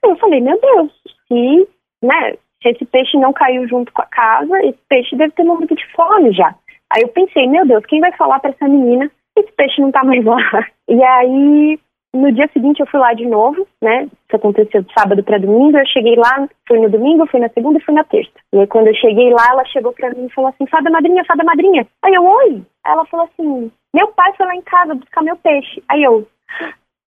Aí 0.04 0.10
eu 0.10 0.16
falei, 0.16 0.42
meu 0.42 0.60
Deus, 0.60 0.92
se, 1.26 1.66
né, 2.02 2.36
esse 2.64 2.84
peixe 2.86 3.16
não 3.16 3.32
caiu 3.32 3.66
junto 3.68 3.92
com 3.92 4.02
a 4.02 4.06
casa, 4.06 4.58
esse 4.64 4.78
peixe 4.88 5.16
deve 5.16 5.32
ter 5.32 5.44
morrido 5.44 5.74
de 5.74 5.86
fome 5.92 6.32
já. 6.32 6.54
Aí 6.90 7.02
eu 7.02 7.08
pensei, 7.08 7.46
meu 7.46 7.66
Deus, 7.66 7.84
quem 7.86 8.00
vai 8.00 8.12
falar 8.12 8.40
para 8.40 8.50
essa 8.50 8.66
menina 8.66 9.10
que 9.34 9.42
esse 9.42 9.52
peixe 9.52 9.80
não 9.80 9.92
tá 9.92 10.02
mais 10.04 10.24
lá? 10.24 10.38
E 10.90 11.02
aí, 11.02 11.78
no 12.14 12.32
dia 12.32 12.48
seguinte 12.52 12.80
eu 12.80 12.86
fui 12.86 12.98
lá 12.98 13.12
de 13.12 13.26
novo, 13.26 13.66
né? 13.82 14.04
Isso 14.04 14.36
aconteceu 14.36 14.82
de 14.82 14.92
sábado 14.94 15.22
para 15.22 15.38
domingo, 15.38 15.76
eu 15.76 15.86
cheguei 15.86 16.16
lá, 16.16 16.48
fui 16.66 16.78
no 16.78 16.88
domingo, 16.88 17.26
fui 17.26 17.38
na 17.38 17.50
segunda 17.50 17.78
e 17.78 17.82
fui 17.82 17.94
na 17.94 18.04
terça. 18.04 18.32
E 18.54 18.58
aí 18.58 18.66
quando 18.66 18.86
eu 18.86 18.94
cheguei 18.94 19.30
lá, 19.30 19.48
ela 19.50 19.64
chegou 19.66 19.92
para 19.92 20.10
mim 20.14 20.26
e 20.26 20.32
falou 20.32 20.48
assim, 20.48 20.66
fada 20.66 20.88
madrinha, 20.88 21.24
fada 21.26 21.44
madrinha. 21.44 21.86
Aí 22.02 22.14
eu, 22.14 22.24
oi? 22.24 22.62
Ela 22.86 23.04
falou 23.06 23.26
assim, 23.26 23.70
meu 23.94 24.08
pai 24.08 24.32
foi 24.36 24.46
lá 24.46 24.54
em 24.54 24.62
casa 24.62 24.94
buscar 24.94 25.22
meu 25.22 25.36
peixe. 25.36 25.82
Aí 25.90 26.02
eu, 26.02 26.26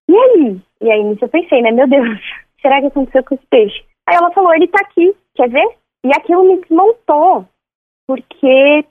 e 0.08 0.16
aí? 0.16 0.60
E 0.80 0.90
aí 0.92 1.02
nisso 1.02 1.24
eu 1.24 1.28
pensei, 1.28 1.60
né, 1.60 1.72
meu 1.72 1.88
Deus, 1.88 2.20
será 2.62 2.80
que 2.80 2.86
aconteceu 2.86 3.24
com 3.24 3.34
esse 3.34 3.46
peixe? 3.50 3.82
Aí 4.08 4.16
ela 4.16 4.30
falou, 4.32 4.54
ele 4.54 4.68
tá 4.68 4.80
aqui, 4.80 5.14
quer 5.34 5.48
ver? 5.48 5.68
E 6.04 6.10
aquilo 6.16 6.44
me 6.44 6.60
desmontou, 6.60 7.46
porque 8.06 8.84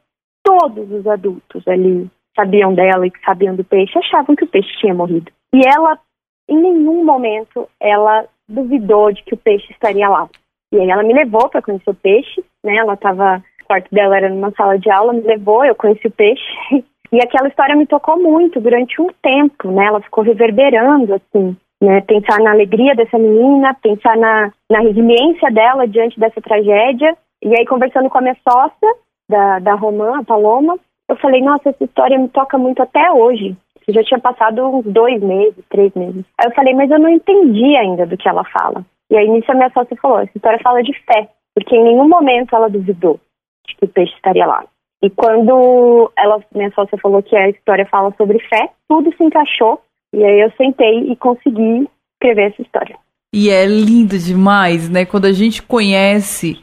todos 0.44 0.92
os 0.92 1.06
adultos 1.06 1.68
ali 1.68 2.10
sabiam 2.36 2.74
dela 2.74 3.06
e 3.06 3.12
que 3.12 3.24
sabiam 3.24 3.56
do 3.56 3.64
peixe, 3.64 3.98
achavam 3.98 4.36
que 4.36 4.46
o 4.46 4.48
peixe 4.48 4.70
tinha 4.80 4.94
morrido. 4.94 5.32
E 5.54 5.62
ela, 5.68 6.00
em 6.50 6.58
nenhum 6.58 7.04
momento, 7.04 7.68
ela 7.80 8.26
duvidou 8.48 9.12
de 9.12 9.24
que 9.24 9.34
o 9.34 9.38
peixe 9.38 9.72
estaria 9.72 10.08
lá. 10.08 10.30
E 10.74 10.80
aí 10.80 10.90
ela 10.90 11.04
me 11.04 11.14
levou 11.14 11.50
para 11.50 11.62
conhecer 11.62 11.90
o 11.90 11.96
peixe, 11.96 12.44
né? 12.64 12.78
Ela 12.78 12.94
estava, 12.94 13.44
o 13.64 13.66
quarto 13.66 13.94
dela 13.94 14.16
era 14.16 14.30
numa 14.30 14.52
sala 14.52 14.80
de 14.80 14.90
aula, 14.90 15.14
me 15.14 15.22
levou, 15.22 15.66
eu 15.66 15.76
conheci 15.76 16.08
o 16.08 16.12
peixe. 16.12 16.44
E 17.14 17.20
aquela 17.20 17.50
história 17.50 17.76
me 17.76 17.86
tocou 17.86 18.18
muito 18.18 18.62
durante 18.62 19.02
um 19.02 19.10
tempo, 19.22 19.70
né? 19.70 19.86
Ela 19.88 20.00
ficou 20.00 20.24
reverberando, 20.24 21.14
assim. 21.14 21.58
Né? 21.82 22.02
Pensar 22.02 22.40
na 22.40 22.52
alegria 22.52 22.96
dessa 22.96 23.18
menina, 23.18 23.76
pensar 23.82 24.16
na, 24.18 24.52
na 24.70 24.80
resiliência 24.80 25.50
dela 25.52 25.88
diante 25.88 26.20
dessa 26.20 26.40
tragédia. 26.42 27.18
E 27.44 27.58
aí, 27.58 27.66
conversando 27.66 28.10
com 28.10 28.20
a 28.20 28.22
minha 28.22 28.38
sócia, 28.48 28.96
da, 29.32 29.60
da 29.60 29.74
Romã, 29.76 30.20
a 30.20 30.24
Paloma, 30.24 30.78
eu 31.10 31.16
falei, 31.16 31.42
nossa, 31.42 31.70
essa 31.70 31.84
história 31.84 32.20
me 32.20 32.28
toca 32.28 32.58
muito 32.58 32.84
até 32.84 33.12
hoje. 33.12 33.56
Já 33.90 34.04
tinha 34.04 34.20
passado 34.20 34.64
uns 34.68 34.86
dois 34.86 35.22
meses, 35.22 35.64
três 35.70 35.94
meses. 35.96 36.24
Aí 36.38 36.48
eu 36.48 36.54
falei, 36.54 36.74
mas 36.74 36.92
eu 36.92 37.00
não 37.00 37.10
entendi 37.10 37.76
ainda 37.76 38.06
do 38.06 38.18
que 38.18 38.30
ela 38.30 38.44
fala. 38.44 38.86
E 39.10 39.18
aí 39.18 39.28
nisso 39.28 39.52
a 39.52 39.56
minha 39.56 39.72
sócia 39.72 39.98
falou, 40.02 40.20
essa 40.20 40.32
história 40.36 40.60
fala 40.62 40.84
de 40.84 40.94
fé, 41.04 41.30
porque 41.56 41.76
em 41.76 41.84
nenhum 41.84 42.08
momento 42.08 42.56
ela 42.56 42.70
duvidou 42.70 43.20
de 43.68 43.76
que 43.76 43.86
o 43.86 43.90
peixe 43.90 44.14
estaria 44.14 44.46
lá. 44.46 44.64
E 45.04 45.10
quando 45.10 46.12
ela, 46.16 46.40
minha 46.54 46.72
sócia 46.72 46.98
falou 47.00 47.24
que 47.24 47.36
a 47.36 47.50
história 47.50 47.86
fala 47.88 48.14
sobre 48.18 48.40
fé, 48.40 48.70
tudo 48.88 49.12
se 49.16 49.24
encaixou. 49.24 49.82
E 50.14 50.24
aí 50.24 50.42
eu 50.42 50.52
sentei 50.58 51.12
e 51.12 51.16
consegui 51.16 51.88
escrever 52.14 52.52
essa 52.52 52.62
história. 52.62 52.98
E 53.34 53.50
é 53.50 53.66
lindo 53.66 54.18
demais, 54.18 54.90
né? 54.90 55.06
Quando 55.06 55.26
a 55.26 55.32
gente 55.32 55.64
conhece 55.64 56.62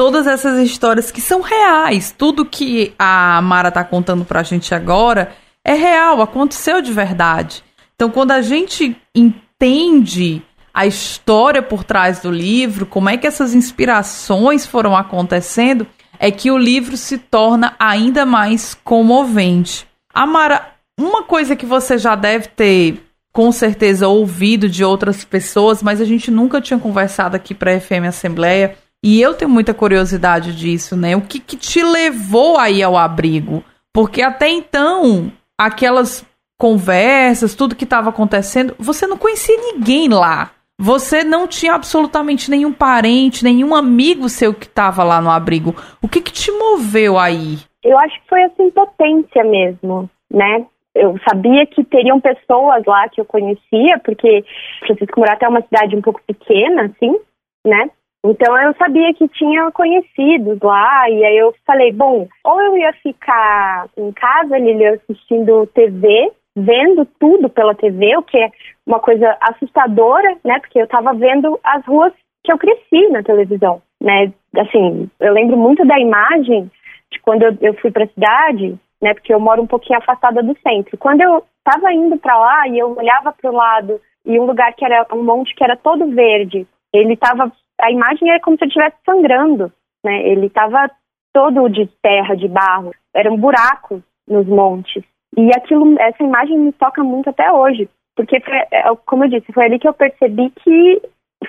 todas 0.00 0.26
essas 0.26 0.58
histórias 0.58 1.10
que 1.10 1.20
são 1.20 1.42
reais. 1.42 2.10
Tudo 2.16 2.46
que 2.46 2.94
a 2.98 3.40
Mara 3.42 3.70
tá 3.70 3.84
contando 3.84 4.24
pra 4.24 4.42
gente 4.42 4.74
agora 4.74 5.32
é 5.62 5.74
real, 5.74 6.22
aconteceu 6.22 6.80
de 6.80 6.90
verdade. 6.90 7.62
Então, 7.94 8.10
quando 8.10 8.30
a 8.30 8.40
gente 8.40 8.96
entende 9.14 10.42
a 10.72 10.86
história 10.86 11.60
por 11.60 11.84
trás 11.84 12.20
do 12.20 12.30
livro, 12.30 12.86
como 12.86 13.10
é 13.10 13.18
que 13.18 13.26
essas 13.26 13.54
inspirações 13.54 14.66
foram 14.66 14.96
acontecendo, 14.96 15.86
é 16.18 16.30
que 16.30 16.50
o 16.50 16.56
livro 16.56 16.96
se 16.96 17.18
torna 17.18 17.74
ainda 17.78 18.24
mais 18.24 18.74
comovente. 18.74 19.86
Amara, 20.14 20.66
uma 21.04 21.22
coisa 21.22 21.56
que 21.56 21.66
você 21.66 21.98
já 21.98 22.14
deve 22.14 22.48
ter 22.48 23.02
com 23.32 23.52
certeza 23.52 24.08
ouvido 24.08 24.68
de 24.68 24.84
outras 24.84 25.24
pessoas, 25.24 25.82
mas 25.82 26.00
a 26.00 26.04
gente 26.04 26.30
nunca 26.30 26.60
tinha 26.60 26.78
conversado 26.78 27.36
aqui 27.36 27.54
para 27.54 27.72
a 27.72 27.80
FM 27.80 28.06
Assembleia, 28.08 28.76
e 29.02 29.20
eu 29.20 29.34
tenho 29.34 29.50
muita 29.50 29.72
curiosidade 29.72 30.54
disso, 30.54 30.94
né? 30.94 31.16
O 31.16 31.22
que, 31.22 31.38
que 31.38 31.56
te 31.56 31.82
levou 31.82 32.58
aí 32.58 32.82
ao 32.82 32.98
abrigo? 32.98 33.64
Porque 33.94 34.20
até 34.20 34.48
então, 34.48 35.32
aquelas 35.58 36.24
conversas, 36.58 37.54
tudo 37.54 37.74
que 37.74 37.84
estava 37.84 38.10
acontecendo, 38.10 38.74
você 38.78 39.06
não 39.06 39.16
conhecia 39.16 39.56
ninguém 39.56 40.08
lá. 40.08 40.50
Você 40.78 41.24
não 41.24 41.46
tinha 41.46 41.74
absolutamente 41.74 42.50
nenhum 42.50 42.72
parente, 42.72 43.44
nenhum 43.44 43.74
amigo 43.74 44.28
seu 44.28 44.52
que 44.52 44.66
estava 44.66 45.02
lá 45.02 45.20
no 45.20 45.30
abrigo. 45.30 45.74
O 46.02 46.08
que, 46.08 46.20
que 46.20 46.32
te 46.32 46.50
moveu 46.50 47.18
aí? 47.18 47.58
Eu 47.82 47.98
acho 47.98 48.20
que 48.20 48.28
foi 48.28 48.42
essa 48.42 48.62
impotência 48.62 49.44
mesmo, 49.44 50.08
né? 50.30 50.66
Eu 50.94 51.16
sabia 51.28 51.64
que 51.66 51.84
teriam 51.84 52.20
pessoas 52.20 52.84
lá 52.84 53.08
que 53.08 53.20
eu 53.20 53.24
conhecia, 53.24 53.98
porque 54.04 54.44
Francisco 54.80 55.20
Murata 55.20 55.46
é 55.46 55.48
uma 55.48 55.62
cidade 55.62 55.96
um 55.96 56.02
pouco 56.02 56.20
pequena, 56.26 56.86
assim, 56.86 57.16
né? 57.64 57.90
Então 58.24 58.60
eu 58.60 58.74
sabia 58.74 59.14
que 59.14 59.26
tinha 59.28 59.70
conhecidos 59.70 60.58
lá, 60.60 61.08
e 61.08 61.24
aí 61.24 61.38
eu 61.38 61.54
falei, 61.66 61.90
bom, 61.90 62.28
ou 62.44 62.60
eu 62.60 62.76
ia 62.76 62.92
ficar 62.94 63.88
em 63.96 64.12
casa, 64.12 64.58
Lili, 64.58 64.84
assistindo 64.84 65.66
TV, 65.68 66.30
vendo 66.54 67.06
tudo 67.18 67.48
pela 67.48 67.74
TV, 67.74 68.16
o 68.16 68.22
que 68.22 68.36
é 68.36 68.50
uma 68.86 69.00
coisa 69.00 69.36
assustadora, 69.40 70.36
né? 70.44 70.58
Porque 70.60 70.78
eu 70.78 70.84
estava 70.84 71.14
vendo 71.14 71.58
as 71.64 71.84
ruas 71.86 72.12
que 72.44 72.52
eu 72.52 72.58
cresci 72.58 73.08
na 73.08 73.22
televisão, 73.22 73.80
né? 74.02 74.32
Assim, 74.56 75.08
eu 75.18 75.32
lembro 75.32 75.56
muito 75.56 75.86
da 75.86 75.98
imagem 75.98 76.70
de 77.10 77.20
quando 77.20 77.42
eu, 77.42 77.56
eu 77.60 77.74
fui 77.74 77.90
para 77.90 78.04
a 78.04 78.08
cidade, 78.08 78.78
né? 79.00 79.14
Porque 79.14 79.32
eu 79.32 79.40
moro 79.40 79.62
um 79.62 79.66
pouquinho 79.66 79.98
afastada 79.98 80.42
do 80.42 80.56
centro. 80.60 80.96
Quando 80.98 81.20
eu 81.20 81.44
estava 81.58 81.92
indo 81.92 82.16
para 82.18 82.38
lá 82.38 82.68
e 82.68 82.78
eu 82.78 82.96
olhava 82.96 83.32
para 83.32 83.50
o 83.50 83.54
lado 83.54 84.00
e 84.24 84.38
um 84.38 84.44
lugar 84.44 84.72
que 84.74 84.84
era 84.84 85.06
um 85.12 85.22
monte 85.22 85.54
que 85.54 85.64
era 85.64 85.76
todo 85.76 86.10
verde, 86.14 86.66
ele 86.92 87.14
estava, 87.14 87.50
a 87.80 87.90
imagem 87.90 88.30
era 88.30 88.40
como 88.40 88.56
se 88.56 88.64
ele 88.64 88.70
estivesse 88.70 88.96
sangrando, 89.04 89.72
né? 90.04 90.22
Ele 90.28 90.46
estava 90.46 90.90
todo 91.32 91.68
de 91.68 91.86
terra, 92.02 92.34
de 92.34 92.48
barro, 92.48 92.92
eram 93.14 93.36
buracos 93.36 94.02
nos 94.26 94.46
montes. 94.46 95.04
E 95.36 95.48
aquilo, 95.54 95.96
essa 96.00 96.22
imagem 96.22 96.58
me 96.58 96.72
toca 96.72 97.02
muito 97.04 97.30
até 97.30 97.52
hoje, 97.52 97.88
porque, 98.16 98.40
foi, 98.40 98.56
é, 98.72 98.82
como 99.06 99.24
eu 99.24 99.28
disse, 99.28 99.52
foi 99.52 99.64
ali 99.64 99.78
que 99.78 99.88
eu 99.88 99.94
percebi 99.94 100.50
que 100.50 101.00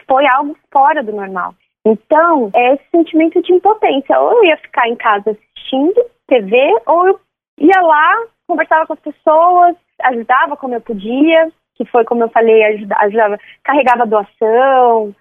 foi 0.07 0.25
algo 0.27 0.55
fora 0.71 1.03
do 1.03 1.11
normal. 1.11 1.53
Então, 1.85 2.51
é 2.55 2.75
esse 2.75 2.83
sentimento 2.91 3.41
de 3.41 3.53
impotência. 3.53 4.19
Ou 4.19 4.33
eu 4.33 4.45
ia 4.45 4.57
ficar 4.57 4.87
em 4.87 4.95
casa 4.95 5.31
assistindo 5.31 5.99
TV, 6.27 6.57
ou 6.85 7.07
eu 7.07 7.19
ia 7.61 7.81
lá, 7.81 8.25
conversava 8.47 8.85
com 8.87 8.93
as 8.93 8.99
pessoas, 8.99 9.75
ajudava 10.03 10.57
como 10.57 10.73
eu 10.73 10.81
podia, 10.81 11.51
que 11.75 11.85
foi 11.85 12.03
como 12.03 12.23
eu 12.23 12.29
falei, 12.29 12.63
ajudava, 12.63 13.05
ajudava 13.05 13.39
carregava 13.63 14.05
doação, 14.05 15.15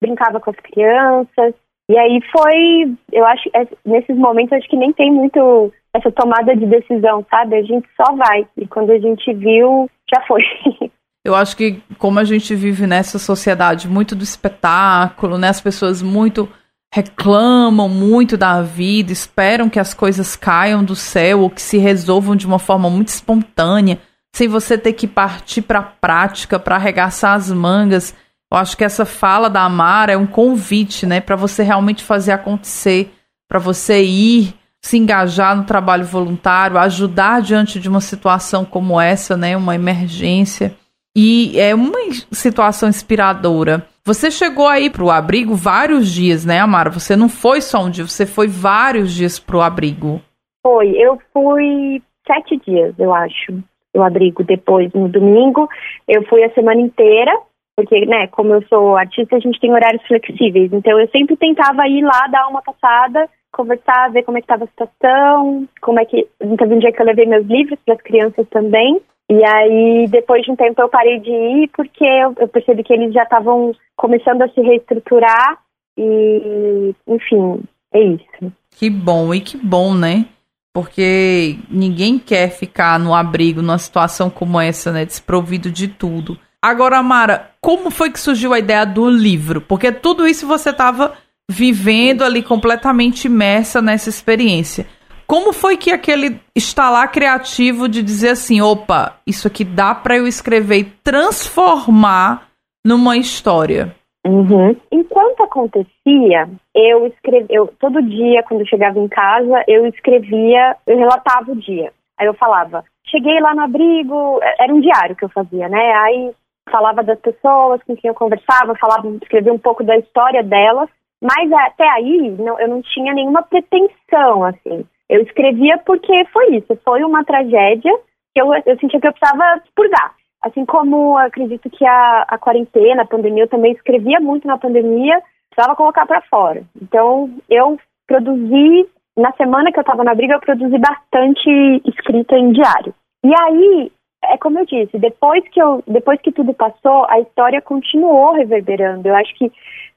brincava 0.00 0.40
com 0.40 0.50
as 0.50 0.56
crianças. 0.56 1.54
E 1.88 1.96
aí 1.96 2.20
foi, 2.32 2.96
eu 3.12 3.24
acho, 3.24 3.48
é, 3.54 3.66
nesses 3.84 4.16
momentos 4.16 4.52
acho 4.52 4.68
que 4.68 4.76
nem 4.76 4.92
tem 4.92 5.10
muito 5.10 5.72
essa 5.94 6.10
tomada 6.10 6.54
de 6.54 6.66
decisão, 6.66 7.24
sabe? 7.30 7.56
A 7.56 7.62
gente 7.62 7.88
só 7.96 8.14
vai. 8.14 8.46
E 8.56 8.66
quando 8.66 8.90
a 8.90 8.98
gente 8.98 9.32
viu, 9.34 9.88
já 10.12 10.20
foi. 10.26 10.42
Eu 11.24 11.34
acho 11.34 11.56
que 11.56 11.82
como 11.98 12.20
a 12.20 12.24
gente 12.24 12.54
vive 12.54 12.86
nessa 12.86 13.18
sociedade 13.18 13.88
muito 13.88 14.14
do 14.14 14.22
espetáculo, 14.22 15.36
né? 15.36 15.48
As 15.48 15.60
pessoas 15.60 16.00
muito 16.00 16.48
reclamam 16.92 17.88
muito 17.88 18.36
da 18.36 18.62
vida, 18.62 19.12
esperam 19.12 19.68
que 19.68 19.78
as 19.78 19.92
coisas 19.92 20.36
caiam 20.36 20.82
do 20.84 20.96
céu 20.96 21.40
ou 21.40 21.50
que 21.50 21.60
se 21.60 21.78
resolvam 21.78 22.34
de 22.34 22.46
uma 22.46 22.58
forma 22.58 22.88
muito 22.88 23.08
espontânea, 23.08 24.00
sem 24.34 24.48
você 24.48 24.78
ter 24.78 24.92
que 24.92 25.06
partir 25.06 25.62
para 25.62 25.78
a 25.80 25.82
prática, 25.82 26.58
para 26.58 26.76
arregaçar 26.76 27.34
as 27.34 27.50
mangas. 27.50 28.14
Eu 28.52 28.58
acho 28.58 28.76
que 28.76 28.84
essa 28.84 29.04
fala 29.04 29.50
da 29.50 29.62
Amara 29.62 30.12
é 30.12 30.16
um 30.16 30.26
convite, 30.26 31.04
né, 31.06 31.20
para 31.20 31.36
você 31.36 31.62
realmente 31.62 32.04
fazer 32.04 32.32
acontecer, 32.32 33.12
para 33.48 33.58
você 33.58 34.02
ir 34.02 34.54
se 34.86 34.96
engajar 34.96 35.56
no 35.56 35.64
trabalho 35.64 36.04
voluntário, 36.04 36.78
ajudar 36.78 37.42
diante 37.42 37.80
de 37.80 37.88
uma 37.88 38.00
situação 38.00 38.64
como 38.64 39.00
essa, 39.00 39.36
né, 39.36 39.56
uma 39.56 39.74
emergência. 39.74 40.76
E 41.16 41.58
é 41.58 41.74
uma 41.74 41.98
situação 42.30 42.88
inspiradora. 42.88 43.86
Você 44.06 44.30
chegou 44.30 44.68
aí 44.68 44.88
para 44.88 45.02
o 45.02 45.10
abrigo 45.10 45.56
vários 45.56 46.14
dias, 46.14 46.46
né, 46.46 46.60
Amara? 46.60 46.90
Você 46.90 47.16
não 47.16 47.28
foi 47.28 47.60
só 47.60 47.84
um 47.84 47.90
dia, 47.90 48.06
você 48.06 48.24
foi 48.24 48.46
vários 48.46 49.12
dias 49.12 49.40
para 49.40 49.56
o 49.56 49.60
abrigo. 49.60 50.20
Foi, 50.64 50.90
eu 50.90 51.18
fui 51.32 52.00
sete 52.24 52.56
dias, 52.64 52.94
eu 53.00 53.12
acho, 53.12 53.58
o 53.96 54.02
abrigo. 54.04 54.44
Depois, 54.44 54.92
no 54.92 55.08
domingo, 55.08 55.68
eu 56.06 56.22
fui 56.28 56.44
a 56.44 56.54
semana 56.54 56.80
inteira, 56.80 57.32
porque, 57.76 58.06
né, 58.06 58.28
como 58.28 58.54
eu 58.54 58.62
sou 58.68 58.96
artista, 58.96 59.34
a 59.34 59.40
gente 59.40 59.58
tem 59.58 59.72
horários 59.72 60.06
flexíveis. 60.06 60.72
Então, 60.72 61.00
eu 61.00 61.08
sempre 61.08 61.36
tentava 61.36 61.88
ir 61.88 62.04
lá 62.04 62.28
dar 62.30 62.46
uma 62.46 62.62
passada 62.62 63.28
conversar, 63.56 64.12
ver 64.12 64.22
como 64.22 64.36
é 64.36 64.40
que 64.40 64.44
estava 64.44 64.64
a 64.64 64.68
situação, 64.68 65.66
como 65.80 65.98
é 65.98 66.04
que. 66.04 66.28
Teve 66.38 66.74
um 66.74 66.78
dia 66.78 66.92
que 66.92 67.00
eu 67.00 67.06
levei 67.06 67.24
meus 67.24 67.46
livros 67.46 67.78
para 67.84 67.94
as 67.94 68.02
crianças 68.02 68.46
também. 68.50 69.00
E 69.30 69.44
aí, 69.44 70.06
depois 70.08 70.44
de 70.44 70.52
um 70.52 70.56
tempo, 70.56 70.80
eu 70.80 70.88
parei 70.88 71.18
de 71.18 71.30
ir 71.30 71.70
porque 71.76 72.04
eu, 72.04 72.48
percebi 72.48 72.84
que 72.84 72.92
eles 72.92 73.12
já 73.12 73.24
estavam 73.24 73.72
começando 73.96 74.42
a 74.42 74.48
se 74.48 74.60
reestruturar 74.60 75.58
e, 75.98 76.94
enfim, 77.08 77.62
é 77.92 78.02
isso. 78.02 78.52
Que 78.70 78.88
bom, 78.88 79.34
e 79.34 79.40
que 79.40 79.56
bom, 79.56 79.94
né? 79.94 80.26
Porque 80.72 81.56
ninguém 81.68 82.18
quer 82.18 82.50
ficar 82.50 83.00
no 83.00 83.14
abrigo 83.14 83.62
numa 83.62 83.78
situação 83.78 84.30
como 84.30 84.60
essa, 84.60 84.92
né? 84.92 85.04
Desprovido 85.04 85.70
de 85.70 85.88
tudo. 85.88 86.38
Agora, 86.62 87.02
Mara, 87.02 87.50
como 87.60 87.90
foi 87.90 88.10
que 88.10 88.20
surgiu 88.20 88.52
a 88.52 88.58
ideia 88.58 88.84
do 88.84 89.08
livro? 89.08 89.60
Porque 89.60 89.90
tudo 89.90 90.26
isso 90.26 90.46
você 90.46 90.70
estava 90.70 91.14
vivendo 91.50 92.22
ali 92.22 92.42
completamente 92.42 93.26
imersa 93.26 93.80
nessa 93.80 94.08
experiência. 94.08 94.86
Como 95.26 95.52
foi 95.52 95.76
que 95.76 95.90
aquele 95.90 96.40
estalar 96.54 97.10
criativo 97.10 97.88
de 97.88 98.02
dizer 98.02 98.30
assim, 98.30 98.60
opa, 98.60 99.16
isso 99.26 99.48
aqui 99.48 99.64
dá 99.64 99.94
para 99.94 100.16
eu 100.16 100.26
escrever 100.26 100.78
e 100.78 100.84
transformar 100.84 102.48
numa 102.84 103.16
história? 103.16 103.94
Uhum. 104.24 104.76
Enquanto 104.90 105.42
acontecia, 105.42 106.48
eu 106.74 107.06
escrevia, 107.06 107.66
todo 107.78 108.02
dia, 108.02 108.42
quando 108.44 108.60
eu 108.60 108.66
chegava 108.66 108.98
em 108.98 109.08
casa, 109.08 109.64
eu 109.66 109.86
escrevia, 109.86 110.76
eu 110.86 110.96
relatava 110.96 111.52
o 111.52 111.56
dia. 111.56 111.92
Aí 112.18 112.26
eu 112.26 112.34
falava, 112.34 112.84
cheguei 113.08 113.40
lá 113.40 113.54
no 113.54 113.62
abrigo, 113.62 114.40
era 114.58 114.72
um 114.72 114.80
diário 114.80 115.16
que 115.16 115.24
eu 115.24 115.28
fazia, 115.28 115.68
né? 115.68 115.92
Aí 115.92 116.32
falava 116.70 117.02
das 117.02 117.18
pessoas 117.20 117.80
com 117.84 117.96
quem 117.96 118.08
eu 118.08 118.14
conversava, 118.14 118.74
falava, 118.80 119.08
escrevia 119.22 119.52
um 119.52 119.58
pouco 119.58 119.84
da 119.84 119.96
história 119.96 120.42
delas 120.42 120.88
mas 121.22 121.50
até 121.52 121.88
aí 121.88 122.30
não, 122.38 122.58
eu 122.60 122.68
não 122.68 122.82
tinha 122.82 123.12
nenhuma 123.14 123.42
pretensão, 123.42 124.44
assim. 124.44 124.84
Eu 125.08 125.22
escrevia 125.22 125.78
porque 125.78 126.24
foi 126.32 126.56
isso, 126.56 126.78
foi 126.84 127.02
uma 127.04 127.24
tragédia 127.24 127.92
que 128.34 128.40
eu, 128.40 128.52
eu 128.66 128.78
sentia 128.78 129.00
que 129.00 129.06
eu 129.06 129.12
precisava 129.12 129.62
purgar. 129.74 130.14
Assim 130.42 130.64
como 130.64 131.16
acredito 131.16 131.70
que 131.70 131.84
a, 131.86 132.24
a 132.28 132.38
quarentena, 132.38 133.02
a 133.02 133.06
pandemia, 133.06 133.44
eu 133.44 133.48
também 133.48 133.72
escrevia 133.72 134.20
muito 134.20 134.46
na 134.46 134.58
pandemia, 134.58 135.20
precisava 135.50 135.76
colocar 135.76 136.06
para 136.06 136.20
fora. 136.22 136.62
Então, 136.80 137.30
eu 137.48 137.78
produzi, 138.06 138.88
na 139.16 139.32
semana 139.32 139.72
que 139.72 139.78
eu 139.78 139.82
estava 139.82 140.04
na 140.04 140.14
briga, 140.14 140.34
eu 140.34 140.40
produzi 140.40 140.78
bastante 140.78 141.82
escrita 141.86 142.36
em 142.36 142.52
diário. 142.52 142.94
E 143.24 143.32
aí, 143.40 143.92
é 144.32 144.38
como 144.38 144.58
eu 144.58 144.66
disse, 144.66 144.98
depois 144.98 145.42
que, 145.48 145.60
eu, 145.60 145.82
depois 145.86 146.20
que 146.20 146.32
tudo 146.32 146.52
passou, 146.54 147.06
a 147.08 147.20
história 147.20 147.60
continuou 147.60 148.32
reverberando. 148.32 149.08
Eu 149.08 149.14
acho 149.14 149.34
que 149.34 149.50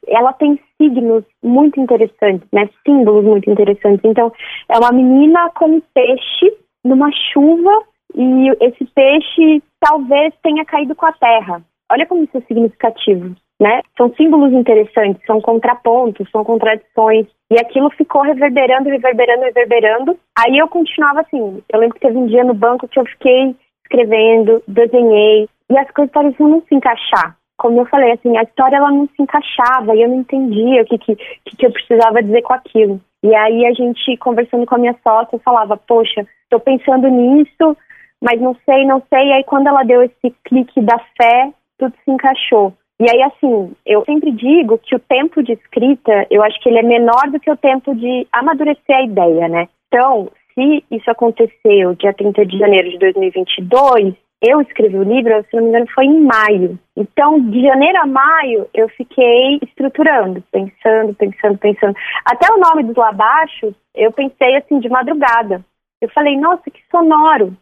ela 0.08 0.34
tem 0.34 0.60
signos 0.78 1.24
muito 1.44 1.80
interessantes, 1.80 2.48
né? 2.52 2.70
Símbolos 2.86 3.26
muito 3.26 3.50
interessantes. 3.50 4.02
Então, 4.04 4.32
é 4.70 4.78
uma 4.78 4.92
menina 4.92 5.50
com 5.52 5.66
um 5.66 5.82
peixe 5.94 6.56
numa 6.84 7.12
chuva 7.32 7.84
e 8.16 8.50
esse 8.62 8.86
peixe 8.96 9.62
talvez 9.80 10.34
tenha 10.42 10.66
caído 10.66 10.96
com 10.96 11.06
a 11.06 11.14
terra. 11.14 11.62
Olha 11.92 12.06
como 12.06 12.24
isso 12.24 12.38
é 12.38 12.42
significativo, 12.42 13.36
né? 13.60 13.82
São 13.98 14.14
símbolos 14.16 14.54
interessantes, 14.54 15.26
são 15.26 15.42
contrapontos, 15.42 16.30
são 16.32 16.44
contradições. 16.44 17.28
E 17.52 17.60
aquilo 17.60 17.90
ficou 17.92 18.22
reverberando, 18.22 18.90
reverberando, 18.90 19.44
reverberando. 19.44 20.20
Aí 20.38 20.58
eu 20.58 20.68
continuava 20.68 21.22
assim. 21.22 21.62
Eu 21.72 21.80
lembro 21.80 21.96
que 21.96 22.06
teve 22.06 22.18
um 22.18 22.28
dia 22.28 22.44
no 22.44 22.54
banco 22.54 22.88
que 22.88 23.00
eu 23.00 23.06
fiquei 23.06 23.56
escrevendo, 23.90 24.62
desenhei, 24.68 25.50
e 25.70 25.78
as 25.78 25.90
coisas 25.92 26.14
pareciam 26.14 26.50
não 26.50 26.62
se 26.62 26.76
encaixar. 26.76 27.36
Como 27.58 27.80
eu 27.80 27.86
falei, 27.88 28.14
assim, 28.14 28.38
a 28.38 28.44
história 28.44 28.78
ela 28.78 28.92
não 28.92 29.08
se 29.08 29.22
encaixava 29.22 29.96
e 29.96 30.02
eu 30.02 30.10
não 30.10 30.20
entendia 30.20 30.82
o 30.82 30.86
que, 30.86 30.98
que, 30.98 31.16
que 31.58 31.66
eu 31.66 31.72
precisava 31.72 32.24
dizer 32.24 32.42
com 32.44 32.54
aquilo. 32.54 33.02
E 33.22 33.36
aí 33.36 33.66
a 33.66 33.74
gente, 33.74 34.16
conversando 34.18 34.66
com 34.66 34.76
a 34.76 34.78
minha 34.78 34.96
sócia, 35.04 35.36
eu 35.36 35.40
falava, 35.40 35.76
poxa, 35.76 36.26
estou 36.44 36.60
pensando 36.60 37.10
nisso, 37.10 37.76
mas 38.22 38.40
não 38.40 38.56
sei, 38.66 38.86
não 38.86 39.04
sei. 39.10 39.28
E 39.28 39.34
aí 39.34 39.44
quando 39.44 39.68
ela 39.68 39.84
deu 39.84 40.02
esse 40.02 40.34
clique 40.46 40.80
da 40.82 40.98
fé, 41.22 41.52
tudo 41.78 41.94
se 42.06 42.12
encaixou. 42.12 42.74
E 43.02 43.10
aí, 43.10 43.22
assim, 43.24 43.74
eu 43.86 44.04
sempre 44.04 44.30
digo 44.32 44.78
que 44.78 44.94
o 44.94 45.00
tempo 45.00 45.42
de 45.42 45.54
escrita, 45.54 46.28
eu 46.30 46.44
acho 46.44 46.60
que 46.60 46.68
ele 46.68 46.80
é 46.80 46.84
menor 46.84 47.30
do 47.32 47.40
que 47.40 47.50
o 47.50 47.56
tempo 47.56 47.96
de 47.96 48.28
amadurecer 48.30 48.96
a 48.96 49.04
ideia, 49.04 49.48
né? 49.48 49.70
Então, 49.88 50.30
se 50.60 50.84
isso 50.92 51.10
aconteceu 51.10 51.96
dia 51.96 52.14
30 52.14 52.46
de 52.46 52.58
janeiro 52.58 52.90
de 52.90 53.00
2022, 53.00 54.14
eu 54.42 54.62
escrevi 54.62 54.98
o 54.98 55.04
livro, 55.04 55.46
se 55.50 55.56
não 55.56 55.64
me 55.64 55.70
engano, 55.70 55.88
foi 55.94 56.06
em 56.06 56.22
maio. 56.22 56.80
Então, 56.96 57.40
de 57.50 57.62
janeiro 57.62 58.02
a 58.02 58.06
maio, 58.06 58.68
eu 58.74 58.90
fiquei 58.90 59.60
estruturando, 59.62 60.44
pensando, 60.52 61.14
pensando, 61.14 61.58
pensando. 61.58 61.96
Até 62.26 62.52
o 62.54 62.60
nome 62.60 62.84
dos 62.84 62.96
Labaixos, 62.96 63.74
eu 63.96 64.12
pensei 64.12 64.58
assim 64.58 64.80
de 64.80 64.90
madrugada. 64.90 65.64
Eu 66.02 66.10
falei, 66.10 66.38
nossa, 66.38 66.70
que 66.70 66.82
sonoro. 66.92 67.56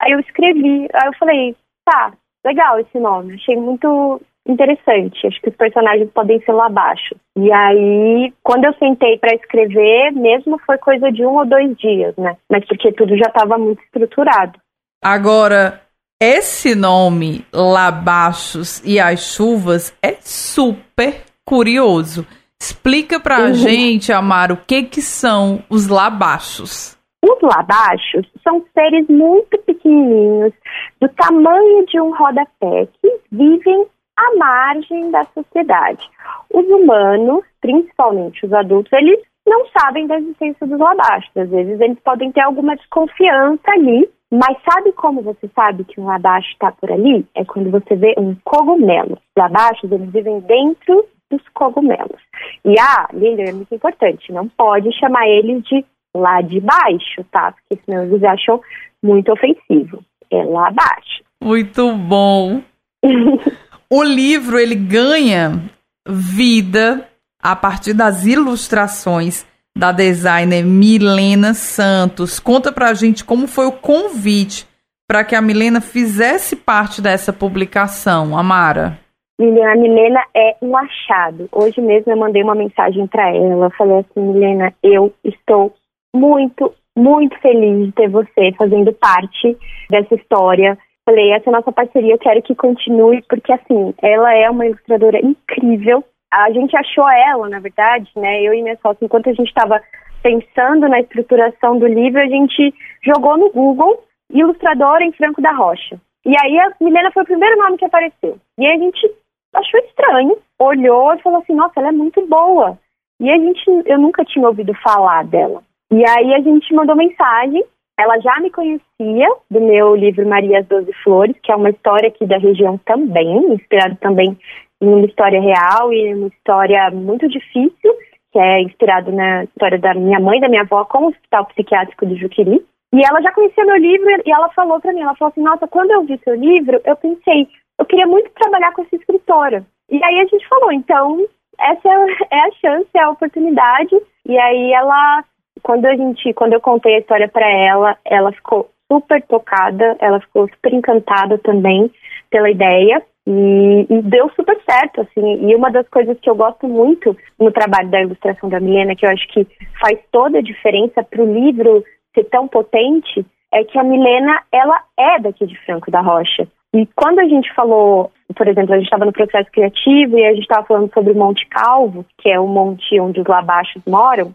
Aí 0.00 0.12
eu 0.12 0.20
escrevi, 0.20 0.88
aí 0.92 1.06
eu 1.06 1.14
falei, 1.18 1.56
tá, 1.84 2.12
legal 2.44 2.78
esse 2.80 2.98
nome. 2.98 3.34
Achei 3.34 3.56
muito 3.56 4.20
interessante. 4.46 5.26
Acho 5.26 5.40
que 5.40 5.50
os 5.50 5.56
personagens 5.56 6.10
podem 6.12 6.40
ser 6.40 6.52
lá 6.52 6.66
abaixo. 6.66 7.14
E 7.36 7.52
aí, 7.52 8.32
quando 8.42 8.64
eu 8.64 8.74
sentei 8.74 9.18
para 9.18 9.34
escrever, 9.34 10.12
mesmo 10.12 10.58
foi 10.66 10.78
coisa 10.78 11.10
de 11.10 11.24
um 11.24 11.36
ou 11.36 11.46
dois 11.46 11.76
dias, 11.76 12.14
né? 12.16 12.36
Mas 12.50 12.64
porque 12.66 12.92
tudo 12.92 13.16
já 13.16 13.26
estava 13.26 13.58
muito 13.58 13.82
estruturado. 13.82 14.58
Agora, 15.02 15.80
esse 16.22 16.74
nome, 16.74 17.44
Labaixos 17.52 18.82
e 18.84 18.98
as 19.00 19.20
Chuvas, 19.34 19.96
é 20.02 20.16
super 20.20 21.22
curioso. 21.44 22.26
Explica 22.60 23.20
pra 23.20 23.40
uhum. 23.40 23.54
gente, 23.54 24.12
Amaro, 24.12 24.54
o 24.54 24.64
que 24.66 24.84
que 24.84 25.02
são 25.02 25.62
os 25.68 25.86
labaixos. 25.88 26.96
Os 27.22 27.38
labaixos 27.42 28.26
são 28.42 28.64
seres 28.72 29.06
muito 29.08 29.58
pequenininhos, 29.58 30.52
do 31.00 31.08
tamanho 31.10 31.84
de 31.86 32.00
um 32.00 32.14
rodapé, 32.14 32.86
que 33.02 33.18
vivem 33.32 33.86
à 34.16 34.36
margem 34.36 35.10
da 35.10 35.24
sociedade. 35.24 36.08
Os 36.52 36.66
humanos, 36.66 37.44
principalmente 37.60 38.44
os 38.46 38.52
adultos, 38.52 38.92
eles 38.92 39.20
não 39.46 39.66
sabem 39.78 40.06
da 40.06 40.18
existência 40.18 40.66
dos 40.66 40.78
labaixos. 40.78 41.30
Às 41.36 41.50
vezes 41.50 41.80
eles 41.80 41.98
podem 42.00 42.32
ter 42.32 42.40
alguma 42.40 42.76
desconfiança 42.76 43.62
ali, 43.68 44.08
mas 44.32 44.56
sabe 44.68 44.92
como 44.92 45.22
você 45.22 45.48
sabe 45.54 45.84
que 45.84 46.00
um 46.00 46.06
labaixo 46.06 46.48
está 46.52 46.72
por 46.72 46.90
ali? 46.90 47.26
É 47.34 47.44
quando 47.44 47.70
você 47.70 47.94
vê 47.94 48.14
um 48.18 48.34
cogumelo. 48.44 49.14
Os 49.14 49.42
labaixos, 49.42 49.90
eles 49.90 50.10
vivem 50.10 50.40
dentro 50.40 51.06
dos 51.30 51.42
cogumelos. 51.52 52.20
E 52.64 52.74
ah, 52.78 53.08
Lilian, 53.12 53.50
é 53.50 53.52
muito 53.52 53.74
importante, 53.74 54.32
não 54.32 54.48
pode 54.48 54.92
chamar 54.98 55.26
eles 55.28 55.62
de 55.64 55.84
lá 56.16 56.40
de 56.40 56.60
baixo, 56.60 57.24
tá? 57.30 57.52
Porque 57.52 57.82
senão 57.84 58.04
eles 58.04 58.22
acham 58.22 58.60
muito 59.02 59.32
ofensivo. 59.32 60.02
É 60.30 60.42
lá 60.44 60.68
abaixo. 60.68 61.22
Muito 61.42 61.94
bom. 61.96 62.62
o 63.90 64.02
livro 64.02 64.58
ele 64.58 64.74
ganha 64.74 65.62
vida 66.06 67.08
a 67.42 67.54
partir 67.54 67.92
das 67.92 68.24
ilustrações 68.24 69.46
da 69.76 69.92
designer 69.92 70.64
Milena 70.64 71.52
Santos. 71.52 72.38
Conta 72.38 72.72
pra 72.72 72.94
gente 72.94 73.24
como 73.24 73.46
foi 73.46 73.66
o 73.66 73.72
convite 73.72 74.66
para 75.06 75.24
que 75.24 75.34
a 75.34 75.42
Milena 75.42 75.80
fizesse 75.80 76.56
parte 76.56 77.02
dessa 77.02 77.32
publicação, 77.32 78.36
Amara. 78.36 78.98
Milena, 79.38 79.72
a 79.72 79.76
Milena 79.76 80.24
é 80.34 80.56
um 80.62 80.76
achado. 80.76 81.48
Hoje 81.52 81.80
mesmo 81.80 82.12
eu 82.12 82.16
mandei 82.16 82.42
uma 82.42 82.54
mensagem 82.54 83.06
para 83.06 83.28
ela. 83.34 83.70
Falei 83.70 83.98
assim, 83.98 84.20
Milena, 84.20 84.72
eu 84.82 85.12
estou 85.24 85.74
muito, 86.14 86.72
muito 86.96 87.36
feliz 87.40 87.86
de 87.86 87.92
ter 87.92 88.08
você 88.08 88.52
fazendo 88.56 88.92
parte 88.92 89.56
dessa 89.90 90.14
história. 90.14 90.78
Falei, 91.06 91.32
essa 91.32 91.50
é 91.50 91.52
nossa 91.52 91.70
parceria, 91.70 92.14
eu 92.14 92.18
quero 92.18 92.42
que 92.42 92.54
continue, 92.54 93.22
porque 93.28 93.52
assim, 93.52 93.94
ela 94.02 94.32
é 94.34 94.48
uma 94.48 94.66
ilustradora 94.66 95.18
incrível. 95.18 96.02
A 96.32 96.50
gente 96.50 96.74
achou 96.76 97.08
ela, 97.08 97.48
na 97.48 97.60
verdade, 97.60 98.10
né? 98.16 98.42
Eu 98.42 98.54
e 98.54 98.62
minha 98.62 98.78
sócia, 98.82 99.04
enquanto 99.04 99.28
a 99.28 99.32
gente 99.34 99.48
estava 99.48 99.80
pensando 100.22 100.88
na 100.88 101.00
estruturação 101.00 101.78
do 101.78 101.86
livro, 101.86 102.20
a 102.20 102.26
gente 102.26 102.74
jogou 103.04 103.36
no 103.36 103.50
Google 103.50 104.02
ilustradora 104.32 105.04
em 105.04 105.12
Franco 105.12 105.42
da 105.42 105.52
Rocha. 105.52 106.00
E 106.24 106.34
aí 106.42 106.58
a 106.58 106.72
Milena 106.80 107.12
foi 107.12 107.22
o 107.22 107.26
primeiro 107.26 107.58
nome 107.58 107.76
que 107.76 107.84
apareceu. 107.84 108.38
E 108.58 108.66
a 108.66 108.76
gente 108.78 109.14
achou 109.54 109.80
estranho, 109.80 110.38
olhou 110.58 111.14
e 111.14 111.20
falou 111.20 111.40
assim, 111.40 111.54
nossa, 111.54 111.74
ela 111.76 111.88
é 111.88 111.92
muito 111.92 112.26
boa. 112.26 112.78
E 113.20 113.30
a 113.30 113.36
gente, 113.36 113.62
eu 113.84 113.98
nunca 113.98 114.24
tinha 114.24 114.48
ouvido 114.48 114.72
falar 114.82 115.24
dela. 115.24 115.62
E 115.92 116.02
aí 116.08 116.34
a 116.34 116.40
gente 116.40 116.74
mandou 116.74 116.96
mensagem 116.96 117.62
ela 117.98 118.18
já 118.18 118.40
me 118.40 118.50
conhecia 118.50 119.28
do 119.50 119.60
meu 119.60 119.94
livro 119.94 120.28
Maria 120.28 120.60
as 120.60 120.66
Doze 120.66 120.92
Flores, 121.02 121.36
que 121.42 121.52
é 121.52 121.56
uma 121.56 121.70
história 121.70 122.08
aqui 122.08 122.26
da 122.26 122.38
região 122.38 122.78
também, 122.78 123.52
inspirado 123.52 123.96
também 123.96 124.36
em 124.82 124.88
uma 124.88 125.06
história 125.06 125.40
real 125.40 125.92
e 125.92 126.14
uma 126.14 126.28
história 126.28 126.90
muito 126.90 127.28
difícil, 127.28 127.94
que 128.32 128.38
é 128.38 128.62
inspirado 128.62 129.12
na 129.12 129.44
história 129.44 129.78
da 129.78 129.94
minha 129.94 130.18
mãe, 130.18 130.40
da 130.40 130.48
minha 130.48 130.62
avó, 130.62 130.84
com 130.84 131.04
o 131.04 131.08
Hospital 131.08 131.46
Psiquiátrico 131.46 132.04
do 132.04 132.16
Juqueri. 132.16 132.64
E 132.92 133.00
ela 133.04 133.20
já 133.22 133.32
conhecia 133.32 133.64
meu 133.64 133.76
livro 133.76 134.08
e 134.24 134.30
ela 134.30 134.48
falou 134.50 134.80
para 134.80 134.92
mim, 134.92 135.00
ela 135.00 135.16
falou 135.16 135.30
assim, 135.30 135.42
nossa, 135.42 135.66
quando 135.66 135.90
eu 135.90 136.04
vi 136.04 136.18
seu 136.24 136.34
livro, 136.34 136.80
eu 136.84 136.96
pensei, 136.96 137.48
eu 137.78 137.84
queria 137.84 138.06
muito 138.06 138.30
trabalhar 138.30 138.72
com 138.72 138.82
essa 138.82 138.96
escritora. 138.96 139.64
E 139.90 140.02
aí 140.02 140.20
a 140.20 140.24
gente 140.26 140.46
falou, 140.48 140.72
então, 140.72 141.26
essa 141.58 141.88
é 142.30 142.40
a 142.40 142.50
chance, 142.60 142.88
é 142.94 143.00
a 143.00 143.10
oportunidade. 143.10 143.96
E 144.26 144.38
aí 144.38 144.72
ela 144.72 145.24
quando 145.64 145.86
a 145.86 145.96
gente, 145.96 146.32
quando 146.34 146.52
eu 146.52 146.60
contei 146.60 146.94
a 146.94 146.98
história 146.98 147.26
para 147.26 147.50
ela, 147.50 147.96
ela 148.04 148.30
ficou 148.32 148.70
super 148.92 149.20
tocada, 149.22 149.96
ela 149.98 150.20
ficou 150.20 150.46
super 150.46 150.74
encantada 150.74 151.38
também 151.38 151.90
pela 152.30 152.50
ideia 152.50 153.02
e, 153.26 153.86
e, 153.88 154.02
deu 154.02 154.30
super 154.36 154.60
certo, 154.68 155.00
assim. 155.00 155.48
E 155.48 155.56
uma 155.56 155.70
das 155.70 155.88
coisas 155.88 156.18
que 156.20 156.28
eu 156.28 156.36
gosto 156.36 156.68
muito 156.68 157.16
no 157.40 157.50
trabalho 157.50 157.88
da 157.88 158.02
ilustração 158.02 158.50
da 158.50 158.60
Milena, 158.60 158.94
que 158.94 159.06
eu 159.06 159.10
acho 159.10 159.26
que 159.28 159.46
faz 159.80 159.98
toda 160.12 160.38
a 160.38 160.42
diferença 160.42 161.02
para 161.02 161.22
o 161.22 161.32
livro 161.32 161.82
ser 162.14 162.24
tão 162.24 162.46
potente, 162.46 163.24
é 163.50 163.64
que 163.64 163.78
a 163.78 163.82
Milena, 163.82 164.42
ela 164.52 164.78
é 164.98 165.18
daqui 165.18 165.46
de 165.46 165.56
Franco 165.64 165.90
da 165.90 166.02
Rocha. 166.02 166.46
E 166.74 166.86
quando 166.94 167.20
a 167.20 167.24
gente 167.24 167.50
falou, 167.54 168.12
por 168.36 168.46
exemplo, 168.46 168.74
a 168.74 168.76
gente 168.76 168.86
estava 168.86 169.06
no 169.06 169.12
processo 169.12 169.50
criativo 169.50 170.18
e 170.18 170.26
a 170.26 170.34
gente 170.34 170.42
estava 170.42 170.66
falando 170.66 170.92
sobre 170.92 171.12
o 171.12 171.16
Monte 171.16 171.46
Calvo, 171.46 172.04
que 172.18 172.28
é 172.28 172.38
o 172.38 172.46
monte 172.46 173.00
onde 173.00 173.20
os 173.20 173.26
labaixos 173.26 173.80
moram, 173.86 174.34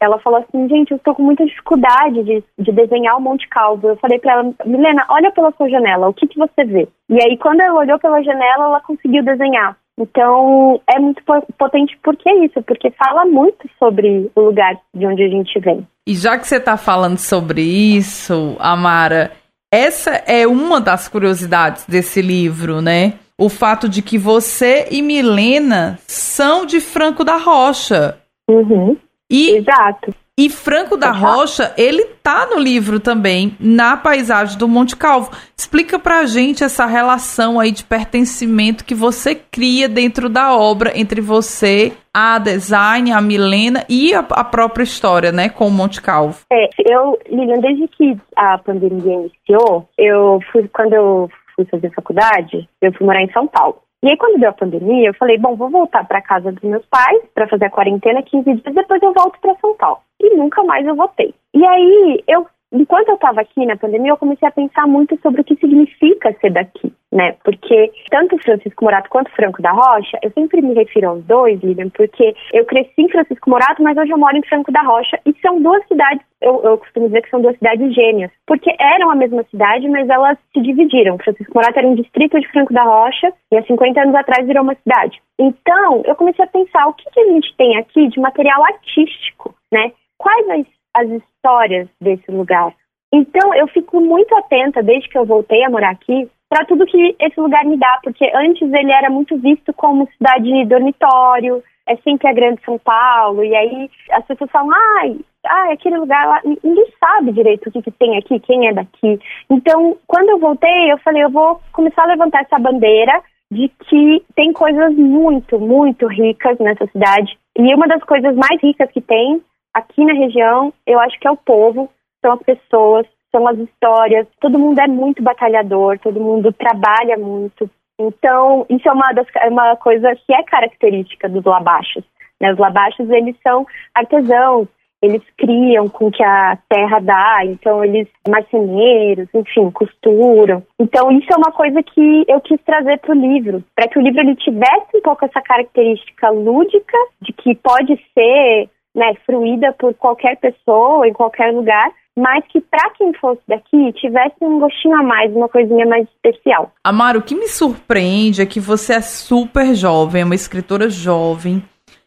ela 0.00 0.18
falou 0.20 0.40
assim, 0.40 0.68
gente, 0.68 0.90
eu 0.90 0.96
estou 0.96 1.14
com 1.14 1.22
muita 1.22 1.44
dificuldade 1.44 2.22
de, 2.24 2.44
de 2.58 2.72
desenhar 2.72 3.16
o 3.16 3.20
Monte 3.20 3.48
Calvo. 3.48 3.88
Eu 3.88 3.96
falei 3.96 4.18
para 4.18 4.32
ela, 4.32 4.54
Milena, 4.64 5.04
olha 5.08 5.30
pela 5.32 5.52
sua 5.52 5.68
janela, 5.68 6.08
o 6.08 6.14
que, 6.14 6.26
que 6.26 6.38
você 6.38 6.64
vê? 6.64 6.88
E 7.08 7.22
aí, 7.22 7.36
quando 7.38 7.60
ela 7.60 7.78
olhou 7.78 7.98
pela 7.98 8.22
janela, 8.22 8.64
ela 8.64 8.80
conseguiu 8.80 9.22
desenhar. 9.22 9.76
Então, 9.98 10.80
é 10.86 10.98
muito 10.98 11.22
potente 11.56 11.98
porque 12.02 12.28
é 12.28 12.44
isso, 12.44 12.62
porque 12.62 12.90
fala 12.90 13.24
muito 13.24 13.68
sobre 13.78 14.30
o 14.34 14.40
lugar 14.40 14.78
de 14.94 15.06
onde 15.06 15.22
a 15.22 15.28
gente 15.28 15.58
vem. 15.58 15.86
E 16.06 16.14
já 16.14 16.38
que 16.38 16.46
você 16.46 16.56
está 16.56 16.76
falando 16.76 17.18
sobre 17.18 17.62
isso, 17.62 18.56
Amara, 18.58 19.32
essa 19.72 20.22
é 20.26 20.46
uma 20.46 20.80
das 20.80 21.08
curiosidades 21.08 21.86
desse 21.86 22.20
livro, 22.20 22.82
né? 22.82 23.14
O 23.38 23.48
fato 23.48 23.88
de 23.88 24.02
que 24.02 24.18
você 24.18 24.86
e 24.90 25.02
Milena 25.02 25.98
são 26.06 26.64
de 26.64 26.80
Franco 26.80 27.24
da 27.24 27.36
Rocha. 27.36 28.18
Uhum. 28.48 28.96
E 29.30 29.56
Exato. 29.56 30.14
E 30.38 30.50
Franco 30.50 30.98
da 30.98 31.12
Rocha, 31.12 31.72
ele 31.78 32.04
tá 32.22 32.44
no 32.44 32.60
livro 32.60 33.00
também, 33.00 33.56
na 33.58 33.96
paisagem 33.96 34.58
do 34.58 34.68
Monte 34.68 34.94
Calvo. 34.94 35.30
Explica 35.56 35.98
pra 35.98 36.26
gente 36.26 36.62
essa 36.62 36.84
relação 36.84 37.58
aí 37.58 37.72
de 37.72 37.82
pertencimento 37.82 38.84
que 38.84 38.94
você 38.94 39.34
cria 39.34 39.88
dentro 39.88 40.28
da 40.28 40.54
obra 40.54 40.92
entre 40.94 41.22
você, 41.22 41.94
a 42.12 42.38
design, 42.38 43.12
a 43.12 43.20
Milena 43.22 43.82
e 43.88 44.12
a, 44.12 44.18
a 44.18 44.44
própria 44.44 44.84
história, 44.84 45.32
né, 45.32 45.48
com 45.48 45.68
o 45.68 45.70
Monte 45.70 46.02
Calvo. 46.02 46.40
É, 46.52 46.68
eu, 46.84 47.18
Lilian, 47.30 47.58
desde 47.60 47.88
que 47.88 48.14
a 48.36 48.58
pandemia 48.58 49.14
iniciou, 49.14 49.88
eu 49.96 50.38
fui, 50.52 50.68
quando 50.68 50.92
eu 50.92 51.30
fui 51.54 51.64
fazer 51.64 51.90
faculdade, 51.94 52.68
eu 52.82 52.92
fui 52.92 53.06
morar 53.06 53.22
em 53.22 53.32
São 53.32 53.46
Paulo. 53.46 53.78
E 54.02 54.08
aí, 54.08 54.16
quando 54.16 54.38
deu 54.38 54.50
a 54.50 54.52
pandemia, 54.52 55.08
eu 55.08 55.14
falei, 55.14 55.38
bom, 55.38 55.56
vou 55.56 55.70
voltar 55.70 56.06
para 56.06 56.22
casa 56.22 56.52
dos 56.52 56.62
meus 56.62 56.84
pais 56.86 57.22
para 57.34 57.48
fazer 57.48 57.64
a 57.64 57.70
quarentena 57.70 58.22
15 58.22 58.44
dias, 58.44 58.74
depois 58.74 59.02
eu 59.02 59.12
volto 59.12 59.38
para 59.40 59.56
São 59.56 59.74
Paulo. 59.76 59.98
E 60.20 60.36
nunca 60.36 60.62
mais 60.64 60.86
eu 60.86 60.94
voltei. 60.94 61.34
E 61.54 61.66
aí, 61.66 62.22
eu 62.28 62.46
enquanto 62.72 63.08
eu 63.08 63.14
estava 63.14 63.40
aqui 63.40 63.64
na 63.64 63.76
pandemia, 63.76 64.12
eu 64.12 64.16
comecei 64.16 64.46
a 64.46 64.52
pensar 64.52 64.86
muito 64.86 65.18
sobre 65.20 65.40
o 65.40 65.44
que 65.44 65.56
significa 65.56 66.32
ser 66.40 66.50
daqui, 66.52 66.92
né? 67.12 67.36
Porque 67.44 67.92
tanto 68.10 68.38
Francisco 68.38 68.84
Morato 68.84 69.08
quanto 69.08 69.30
Franco 69.32 69.62
da 69.62 69.72
Rocha, 69.72 70.18
eu 70.22 70.30
sempre 70.32 70.60
me 70.60 70.74
refiro 70.74 71.08
aos 71.08 71.24
dois, 71.24 71.60
Lilian, 71.62 71.88
porque 71.90 72.34
eu 72.52 72.64
cresci 72.64 73.02
em 73.02 73.08
Francisco 73.08 73.48
Morato, 73.48 73.82
mas 73.82 73.96
hoje 73.96 74.10
eu 74.10 74.18
moro 74.18 74.36
em 74.36 74.46
Franco 74.46 74.72
da 74.72 74.82
Rocha 74.82 75.18
e 75.24 75.34
são 75.40 75.60
duas 75.60 75.86
cidades, 75.86 76.24
eu, 76.40 76.62
eu 76.64 76.78
costumo 76.78 77.06
dizer 77.06 77.22
que 77.22 77.30
são 77.30 77.40
duas 77.40 77.56
cidades 77.56 77.94
gêmeas, 77.94 78.30
porque 78.46 78.74
eram 78.78 79.10
a 79.10 79.16
mesma 79.16 79.44
cidade, 79.44 79.88
mas 79.88 80.08
elas 80.08 80.38
se 80.52 80.60
dividiram. 80.60 81.18
Francisco 81.18 81.52
Morato 81.54 81.78
era 81.78 81.88
um 81.88 81.94
distrito 81.94 82.38
de 82.38 82.48
Franco 82.48 82.72
da 82.72 82.82
Rocha 82.82 83.32
e 83.52 83.56
há 83.56 83.62
50 83.62 84.00
anos 84.00 84.14
atrás 84.14 84.46
virou 84.46 84.62
uma 84.62 84.74
cidade. 84.74 85.20
Então, 85.38 86.02
eu 86.04 86.16
comecei 86.16 86.44
a 86.44 86.48
pensar 86.48 86.86
o 86.86 86.94
que, 86.94 87.10
que 87.10 87.20
a 87.20 87.26
gente 87.26 87.54
tem 87.56 87.76
aqui 87.78 88.08
de 88.08 88.20
material 88.20 88.64
artístico, 88.64 89.54
né? 89.72 89.92
Quais 90.18 90.48
as 90.48 90.75
as 90.96 91.08
histórias 91.10 91.88
desse 92.00 92.30
lugar. 92.30 92.74
Então, 93.12 93.54
eu 93.54 93.68
fico 93.68 94.00
muito 94.00 94.34
atenta, 94.34 94.82
desde 94.82 95.08
que 95.08 95.16
eu 95.16 95.24
voltei 95.24 95.64
a 95.64 95.70
morar 95.70 95.90
aqui, 95.90 96.28
para 96.48 96.64
tudo 96.64 96.86
que 96.86 97.16
esse 97.20 97.40
lugar 97.40 97.64
me 97.64 97.76
dá, 97.76 98.00
porque 98.02 98.30
antes 98.34 98.62
ele 98.72 98.92
era 98.92 99.10
muito 99.10 99.36
visto 99.36 99.72
como 99.72 100.08
cidade 100.12 100.64
dormitório, 100.64 101.62
é 101.88 101.96
sempre 101.96 102.28
a 102.28 102.32
grande 102.32 102.60
São 102.64 102.78
Paulo, 102.78 103.44
e 103.44 103.54
aí 103.54 103.90
as 104.12 104.24
pessoas 104.26 104.50
falam, 104.50 104.70
ai, 105.00 105.16
ah, 105.46 105.72
aquele 105.72 105.98
lugar 105.98 106.26
lá, 106.26 106.40
ninguém 106.44 106.86
sabe 106.98 107.32
direito 107.32 107.68
o 107.68 107.72
que, 107.72 107.82
que 107.82 107.90
tem 107.92 108.16
aqui, 108.16 108.40
quem 108.40 108.68
é 108.68 108.72
daqui. 108.72 109.18
Então, 109.48 109.96
quando 110.06 110.30
eu 110.30 110.38
voltei, 110.38 110.92
eu 110.92 110.98
falei, 110.98 111.22
eu 111.22 111.30
vou 111.30 111.60
começar 111.72 112.02
a 112.02 112.06
levantar 112.06 112.42
essa 112.42 112.58
bandeira 112.58 113.22
de 113.50 113.68
que 113.88 114.24
tem 114.34 114.52
coisas 114.52 114.94
muito, 114.94 115.58
muito 115.58 116.06
ricas 116.06 116.58
nessa 116.58 116.86
cidade. 116.88 117.38
E 117.56 117.74
uma 117.74 117.86
das 117.86 118.02
coisas 118.02 118.34
mais 118.34 118.60
ricas 118.60 118.90
que 118.90 119.00
tem 119.00 119.40
aqui 119.76 120.02
na 120.04 120.14
região, 120.14 120.72
eu 120.86 120.98
acho 121.00 121.18
que 121.20 121.28
é 121.28 121.30
o 121.30 121.36
povo, 121.36 121.90
são 122.24 122.32
as 122.32 122.42
pessoas, 122.42 123.06
são 123.30 123.46
as 123.46 123.58
histórias. 123.58 124.26
Todo 124.40 124.58
mundo 124.58 124.78
é 124.80 124.88
muito 124.88 125.22
batalhador, 125.22 125.98
todo 125.98 126.18
mundo 126.18 126.50
trabalha 126.52 127.18
muito. 127.18 127.68
Então, 128.00 128.64
isso 128.70 128.88
é 128.88 128.92
uma, 128.92 129.12
das, 129.12 129.26
é 129.36 129.48
uma 129.48 129.76
coisa 129.76 130.14
que 130.16 130.32
é 130.32 130.42
característica 130.44 131.28
dos 131.28 131.44
labachos. 131.44 132.04
Né? 132.40 132.52
Os 132.52 132.58
labachos, 132.58 133.08
eles 133.10 133.36
são 133.42 133.66
artesãos, 133.94 134.66
eles 135.02 135.22
criam 135.36 135.88
com 135.88 136.10
que 136.10 136.22
a 136.22 136.58
terra 136.68 136.98
dá, 136.98 137.40
então 137.44 137.84
eles 137.84 138.08
marceneiros, 138.26 139.28
enfim, 139.34 139.70
costuram. 139.70 140.62
Então 140.80 141.10
isso 141.12 141.30
é 141.30 141.36
uma 141.36 141.52
coisa 141.52 141.82
que 141.82 142.24
eu 142.26 142.40
quis 142.40 142.60
trazer 142.62 142.98
para 143.00 143.14
o 143.14 143.18
livro, 143.18 143.62
para 143.74 143.88
que 143.88 143.98
o 143.98 144.02
livro 144.02 144.20
ele 144.20 144.36
tivesse 144.36 144.96
um 144.96 145.02
pouco 145.02 145.24
essa 145.26 145.40
característica 145.42 146.30
lúdica 146.30 146.96
de 147.20 147.32
que 147.34 147.54
pode 147.54 147.94
ser 148.14 148.70
né, 148.96 149.12
fruída 149.26 149.74
por 149.78 149.92
qualquer 149.94 150.36
pessoa, 150.38 151.06
em 151.06 151.12
qualquer 151.12 151.52
lugar, 151.52 151.92
mas 152.18 152.42
que 152.48 152.62
para 152.62 152.90
quem 152.90 153.12
fosse 153.14 153.42
daqui 153.46 153.92
tivesse 153.92 154.36
um 154.40 154.58
gostinho 154.58 154.96
a 154.96 155.02
mais, 155.02 155.30
uma 155.36 155.50
coisinha 155.50 155.84
mais 155.84 156.08
especial. 156.08 156.72
Amaro, 156.82 157.18
o 157.18 157.22
que 157.22 157.34
me 157.34 157.46
surpreende 157.46 158.40
é 158.40 158.46
que 158.46 158.58
você 158.58 158.94
é 158.94 159.00
super 159.02 159.74
jovem, 159.74 160.22
é 160.22 160.24
uma 160.24 160.34
escritora 160.34 160.88
jovem, 160.88 161.62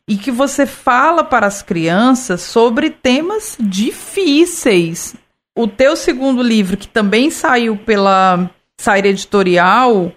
e 0.08 0.18
que 0.18 0.32
você 0.32 0.66
fala 0.66 1.24
para 1.24 1.46
as 1.46 1.62
crianças 1.62 2.42
sobre 2.42 2.90
temas 2.90 3.56
difíceis. 3.60 5.16
O 5.56 5.68
teu 5.68 5.96
segundo 5.96 6.42
livro, 6.42 6.76
que 6.76 6.88
também 6.88 7.30
saiu 7.30 7.78
pela 7.78 8.50
Saíra 8.80 9.10
Editorial, 9.10 10.12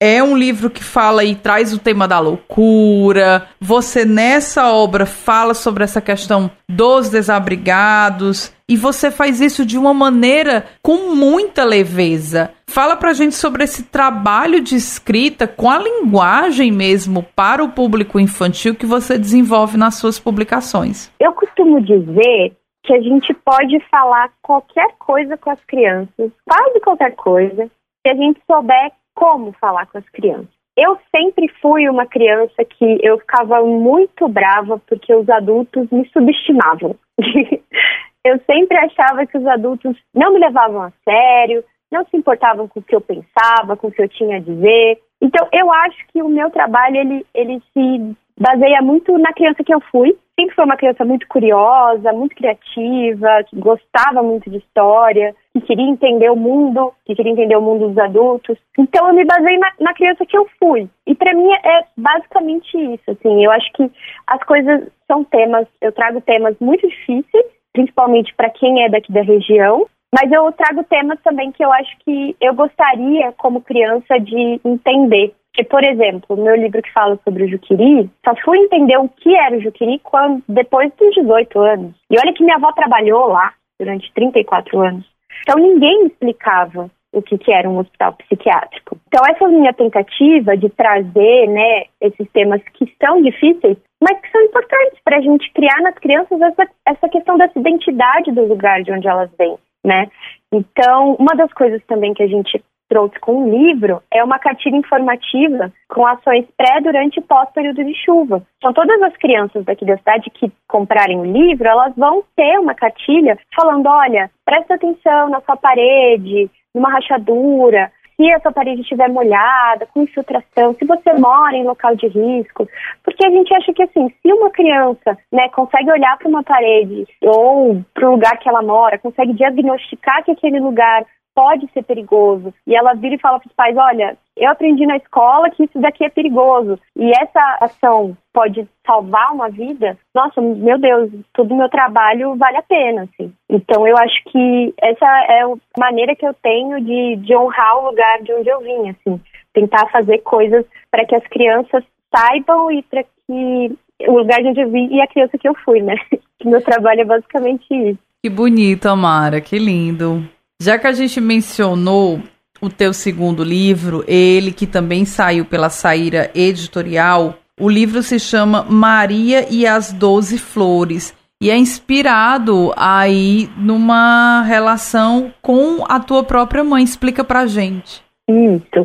é 0.00 0.22
um 0.22 0.36
livro 0.36 0.70
que 0.70 0.82
fala 0.82 1.24
e 1.24 1.34
traz 1.34 1.72
o 1.72 1.80
tema 1.80 2.06
da 2.06 2.20
loucura. 2.20 3.48
Você 3.60 4.04
nessa 4.04 4.72
obra 4.72 5.04
fala 5.04 5.54
sobre 5.54 5.82
essa 5.82 6.00
questão 6.00 6.50
dos 6.68 7.08
desabrigados 7.08 8.54
e 8.68 8.76
você 8.76 9.10
faz 9.10 9.40
isso 9.40 9.66
de 9.66 9.76
uma 9.76 9.92
maneira 9.92 10.66
com 10.82 11.14
muita 11.14 11.64
leveza. 11.64 12.52
Fala 12.68 12.96
pra 12.96 13.12
gente 13.12 13.34
sobre 13.34 13.64
esse 13.64 13.84
trabalho 13.84 14.60
de 14.60 14.76
escrita 14.76 15.48
com 15.48 15.68
a 15.68 15.78
linguagem 15.78 16.70
mesmo 16.70 17.24
para 17.34 17.64
o 17.64 17.70
público 17.70 18.20
infantil 18.20 18.74
que 18.74 18.86
você 18.86 19.18
desenvolve 19.18 19.76
nas 19.76 19.96
suas 19.96 20.18
publicações. 20.18 21.10
Eu 21.18 21.32
costumo 21.32 21.80
dizer 21.80 22.52
que 22.84 22.94
a 22.94 23.00
gente 23.00 23.34
pode 23.44 23.80
falar 23.90 24.30
qualquer 24.40 24.94
coisa 24.98 25.36
com 25.36 25.50
as 25.50 25.62
crianças, 25.64 26.30
quase 26.46 26.80
qualquer 26.80 27.14
coisa, 27.16 27.68
se 28.06 28.12
a 28.12 28.14
gente 28.14 28.40
souber 28.46 28.92
como 29.18 29.50
falar 29.54 29.86
com 29.86 29.98
as 29.98 30.08
crianças. 30.10 30.46
Eu 30.76 30.96
sempre 31.12 31.48
fui 31.60 31.88
uma 31.88 32.06
criança 32.06 32.64
que 32.64 33.00
eu 33.02 33.18
ficava 33.18 33.60
muito 33.64 34.28
brava 34.28 34.80
porque 34.86 35.12
os 35.12 35.28
adultos 35.28 35.90
me 35.90 36.08
subestimavam. 36.10 36.94
eu 38.24 38.40
sempre 38.48 38.78
achava 38.78 39.26
que 39.26 39.36
os 39.36 39.44
adultos 39.44 39.96
não 40.14 40.32
me 40.32 40.38
levavam 40.38 40.82
a 40.82 40.92
sério, 41.04 41.64
não 41.90 42.04
se 42.04 42.16
importavam 42.16 42.68
com 42.68 42.78
o 42.78 42.82
que 42.82 42.94
eu 42.94 43.00
pensava, 43.00 43.76
com 43.76 43.88
o 43.88 43.90
que 43.90 44.00
eu 44.00 44.08
tinha 44.08 44.36
a 44.36 44.40
dizer. 44.40 45.00
Então, 45.20 45.48
eu 45.52 45.72
acho 45.72 45.98
que 46.12 46.22
o 46.22 46.28
meu 46.28 46.48
trabalho 46.50 46.96
ele, 46.96 47.26
ele 47.34 47.60
se 47.74 48.16
baseia 48.38 48.80
muito 48.80 49.18
na 49.18 49.32
criança 49.32 49.64
que 49.64 49.74
eu 49.74 49.80
fui. 49.90 50.16
Sempre 50.38 50.54
foi 50.54 50.64
uma 50.64 50.76
criança 50.76 51.04
muito 51.04 51.26
curiosa, 51.26 52.12
muito 52.12 52.36
criativa, 52.36 53.42
que 53.48 53.58
gostava 53.58 54.22
muito 54.22 54.48
de 54.48 54.58
história, 54.58 55.34
que 55.52 55.60
queria 55.60 55.90
entender 55.90 56.30
o 56.30 56.36
mundo, 56.36 56.92
que 57.04 57.16
queria 57.16 57.32
entender 57.32 57.56
o 57.56 57.60
mundo 57.60 57.88
dos 57.88 57.98
adultos. 57.98 58.56
Então 58.78 59.08
eu 59.08 59.14
me 59.14 59.24
baseei 59.24 59.58
na, 59.58 59.72
na 59.80 59.94
criança 59.94 60.24
que 60.24 60.38
eu 60.38 60.46
fui. 60.56 60.88
E 61.04 61.14
para 61.16 61.34
mim 61.34 61.50
é 61.52 61.84
basicamente 61.96 62.76
isso. 62.76 63.10
Assim, 63.10 63.44
eu 63.44 63.50
acho 63.50 63.72
que 63.72 63.90
as 64.28 64.40
coisas 64.44 64.88
são 65.08 65.24
temas. 65.24 65.66
Eu 65.80 65.90
trago 65.90 66.20
temas 66.20 66.54
muito 66.60 66.86
difíceis, 66.86 67.46
principalmente 67.72 68.32
para 68.36 68.50
quem 68.50 68.84
é 68.84 68.88
daqui 68.88 69.12
da 69.12 69.22
região. 69.22 69.88
Mas 70.14 70.30
eu 70.32 70.50
trago 70.52 70.84
temas 70.84 71.20
também 71.22 71.52
que 71.52 71.64
eu 71.64 71.72
acho 71.72 71.96
que 72.04 72.36
eu 72.40 72.54
gostaria, 72.54 73.32
como 73.32 73.60
criança, 73.60 74.18
de 74.18 74.60
entender. 74.64 75.34
Porque, 75.52 75.64
por 75.64 75.84
exemplo, 75.84 76.36
meu 76.36 76.54
livro 76.54 76.80
que 76.80 76.92
fala 76.92 77.18
sobre 77.24 77.44
o 77.44 77.48
Juquiri, 77.48 78.08
só 78.24 78.34
fui 78.44 78.58
entender 78.58 78.96
o 78.96 79.08
que 79.08 79.34
era 79.34 79.56
o 79.56 79.60
Juquiri 79.60 79.98
quando, 79.98 80.42
depois 80.48 80.92
dos 80.96 81.14
18 81.14 81.58
anos. 81.58 81.94
E 82.10 82.16
olha 82.18 82.32
que 82.32 82.44
minha 82.44 82.56
avó 82.56 82.72
trabalhou 82.72 83.26
lá 83.26 83.52
durante 83.78 84.12
34 84.12 84.80
anos. 84.80 85.04
Então 85.42 85.58
ninguém 85.58 86.06
explicava 86.06 86.90
o 87.12 87.22
que, 87.22 87.38
que 87.38 87.52
era 87.52 87.68
um 87.68 87.78
hospital 87.78 88.12
psiquiátrico. 88.14 88.98
Então 89.08 89.22
essa 89.28 89.48
minha 89.48 89.72
tentativa 89.72 90.56
de 90.56 90.68
trazer, 90.68 91.48
né, 91.48 91.84
esses 92.00 92.30
temas 92.32 92.62
que 92.74 92.92
são 93.02 93.22
difíceis, 93.22 93.76
mas 94.00 94.20
que 94.20 94.30
são 94.30 94.42
importantes 94.42 94.98
para 95.04 95.16
a 95.16 95.20
gente 95.20 95.50
criar 95.52 95.80
nas 95.82 95.94
crianças 95.94 96.40
essa, 96.40 96.68
essa 96.86 97.08
questão 97.08 97.36
dessa 97.36 97.58
identidade 97.58 98.30
do 98.30 98.44
lugar 98.44 98.82
de 98.82 98.92
onde 98.92 99.08
elas 99.08 99.30
vêm, 99.38 99.56
né? 99.84 100.08
Então, 100.52 101.14
uma 101.18 101.34
das 101.36 101.52
coisas 101.52 101.82
também 101.86 102.14
que 102.14 102.22
a 102.22 102.26
gente 102.26 102.62
trouxe 102.88 103.18
com 103.20 103.44
o 103.44 103.50
livro 103.50 104.02
é 104.10 104.24
uma 104.24 104.38
cartilha 104.38 104.76
informativa 104.76 105.70
com 105.88 106.06
ações 106.06 106.46
pré, 106.56 106.80
durante 106.80 107.18
e 107.18 107.22
pós 107.22 107.50
período 107.50 107.84
de 107.84 107.94
chuva. 107.94 108.42
Então, 108.56 108.72
todas 108.72 109.00
as 109.02 109.16
crianças 109.16 109.64
daqui 109.64 109.84
da 109.84 109.98
cidade 109.98 110.30
que 110.30 110.50
comprarem 110.66 111.20
o 111.20 111.24
livro, 111.24 111.68
elas 111.68 111.94
vão 111.94 112.24
ter 112.34 112.58
uma 112.58 112.74
cartilha 112.74 113.38
falando: 113.54 113.86
olha, 113.86 114.30
presta 114.44 114.74
atenção 114.74 115.28
na 115.28 115.40
sua 115.42 115.56
parede, 115.56 116.50
numa 116.74 116.90
rachadura, 116.90 117.92
se 118.20 118.32
a 118.32 118.40
sua 118.40 118.50
parede 118.50 118.82
estiver 118.82 119.08
molhada, 119.08 119.86
com 119.86 120.02
infiltração, 120.02 120.74
se 120.74 120.84
você 120.84 121.12
mora 121.14 121.54
em 121.54 121.64
local 121.64 121.94
de 121.94 122.08
risco, 122.08 122.68
porque 123.04 123.24
a 123.24 123.30
gente 123.30 123.54
acha 123.54 123.72
que 123.72 123.82
assim, 123.84 124.08
se 124.20 124.32
uma 124.32 124.50
criança, 124.50 125.16
né, 125.32 125.48
consegue 125.50 125.90
olhar 125.90 126.18
para 126.18 126.28
uma 126.28 126.42
parede 126.42 127.06
ou 127.22 127.80
para 127.94 128.08
o 128.08 128.12
lugar 128.12 128.36
que 128.38 128.48
ela 128.48 128.60
mora, 128.60 128.98
consegue 128.98 129.32
diagnosticar 129.34 130.24
que 130.24 130.32
aquele 130.32 130.58
lugar 130.58 131.06
pode 131.38 131.68
ser 131.72 131.84
perigoso. 131.84 132.52
E 132.66 132.74
ela 132.74 132.94
vira 132.94 133.14
e 133.14 133.20
fala 133.20 133.38
para 133.38 133.46
os 133.46 133.54
pais: 133.54 133.76
olha, 133.76 134.18
eu 134.36 134.50
aprendi 134.50 134.84
na 134.84 134.96
escola 134.96 135.48
que 135.50 135.62
isso 135.62 135.78
daqui 135.78 136.04
é 136.04 136.08
perigoso. 136.08 136.76
E 136.96 137.12
essa 137.12 137.58
ação 137.60 138.16
pode 138.32 138.68
salvar 138.84 139.32
uma 139.32 139.48
vida. 139.48 139.96
Nossa, 140.12 140.40
meu 140.40 140.76
Deus, 140.80 141.12
todo 141.32 141.54
o 141.54 141.56
meu 141.56 141.68
trabalho 141.68 142.34
vale 142.34 142.56
a 142.56 142.62
pena, 142.62 143.02
assim. 143.02 143.32
Então 143.48 143.86
eu 143.86 143.96
acho 143.96 144.24
que 144.24 144.74
essa 144.82 145.06
é 145.28 145.42
a 145.42 145.54
maneira 145.78 146.16
que 146.16 146.26
eu 146.26 146.34
tenho 146.34 146.80
de, 146.80 147.16
de 147.16 147.36
honrar 147.36 147.78
o 147.78 147.90
lugar 147.90 148.20
de 148.20 148.32
onde 148.32 148.48
eu 148.48 148.60
vim, 148.60 148.90
assim. 148.90 149.20
Tentar 149.54 149.88
fazer 149.92 150.18
coisas 150.18 150.66
para 150.90 151.04
que 151.04 151.14
as 151.14 151.26
crianças 151.28 151.84
saibam 152.12 152.72
e 152.72 152.82
para 152.82 153.04
que 153.04 153.78
o 154.08 154.18
lugar 154.18 154.42
de 154.42 154.48
onde 154.48 154.60
eu 154.60 154.70
vim 154.70 154.88
e 154.92 155.00
a 155.00 155.06
criança 155.06 155.38
que 155.38 155.48
eu 155.48 155.54
fui, 155.64 155.82
né? 155.82 155.94
Meu 156.44 156.60
trabalho 156.62 157.02
é 157.02 157.04
basicamente 157.04 157.64
isso. 157.70 157.98
Que 158.20 158.28
bonito, 158.28 158.86
Amara, 158.86 159.40
que 159.40 159.56
lindo. 159.56 160.28
Já 160.60 160.76
que 160.76 160.88
a 160.88 160.92
gente 160.92 161.20
mencionou 161.20 162.18
o 162.60 162.68
teu 162.68 162.92
segundo 162.92 163.44
livro, 163.44 164.02
ele 164.08 164.50
que 164.50 164.66
também 164.66 165.04
saiu 165.04 165.44
pela 165.44 165.70
Saíra 165.70 166.32
Editorial, 166.34 167.34
o 167.60 167.70
livro 167.70 168.02
se 168.02 168.18
chama 168.18 168.64
Maria 168.68 169.46
e 169.48 169.64
as 169.64 169.92
Doze 169.92 170.36
Flores 170.36 171.16
e 171.40 171.48
é 171.48 171.56
inspirado 171.56 172.72
aí 172.76 173.48
numa 173.56 174.42
relação 174.42 175.32
com 175.40 175.84
a 175.88 176.00
tua 176.00 176.24
própria 176.24 176.64
mãe. 176.64 176.82
Explica 176.82 177.22
pra 177.22 177.46
gente. 177.46 178.02
Isso. 178.28 178.84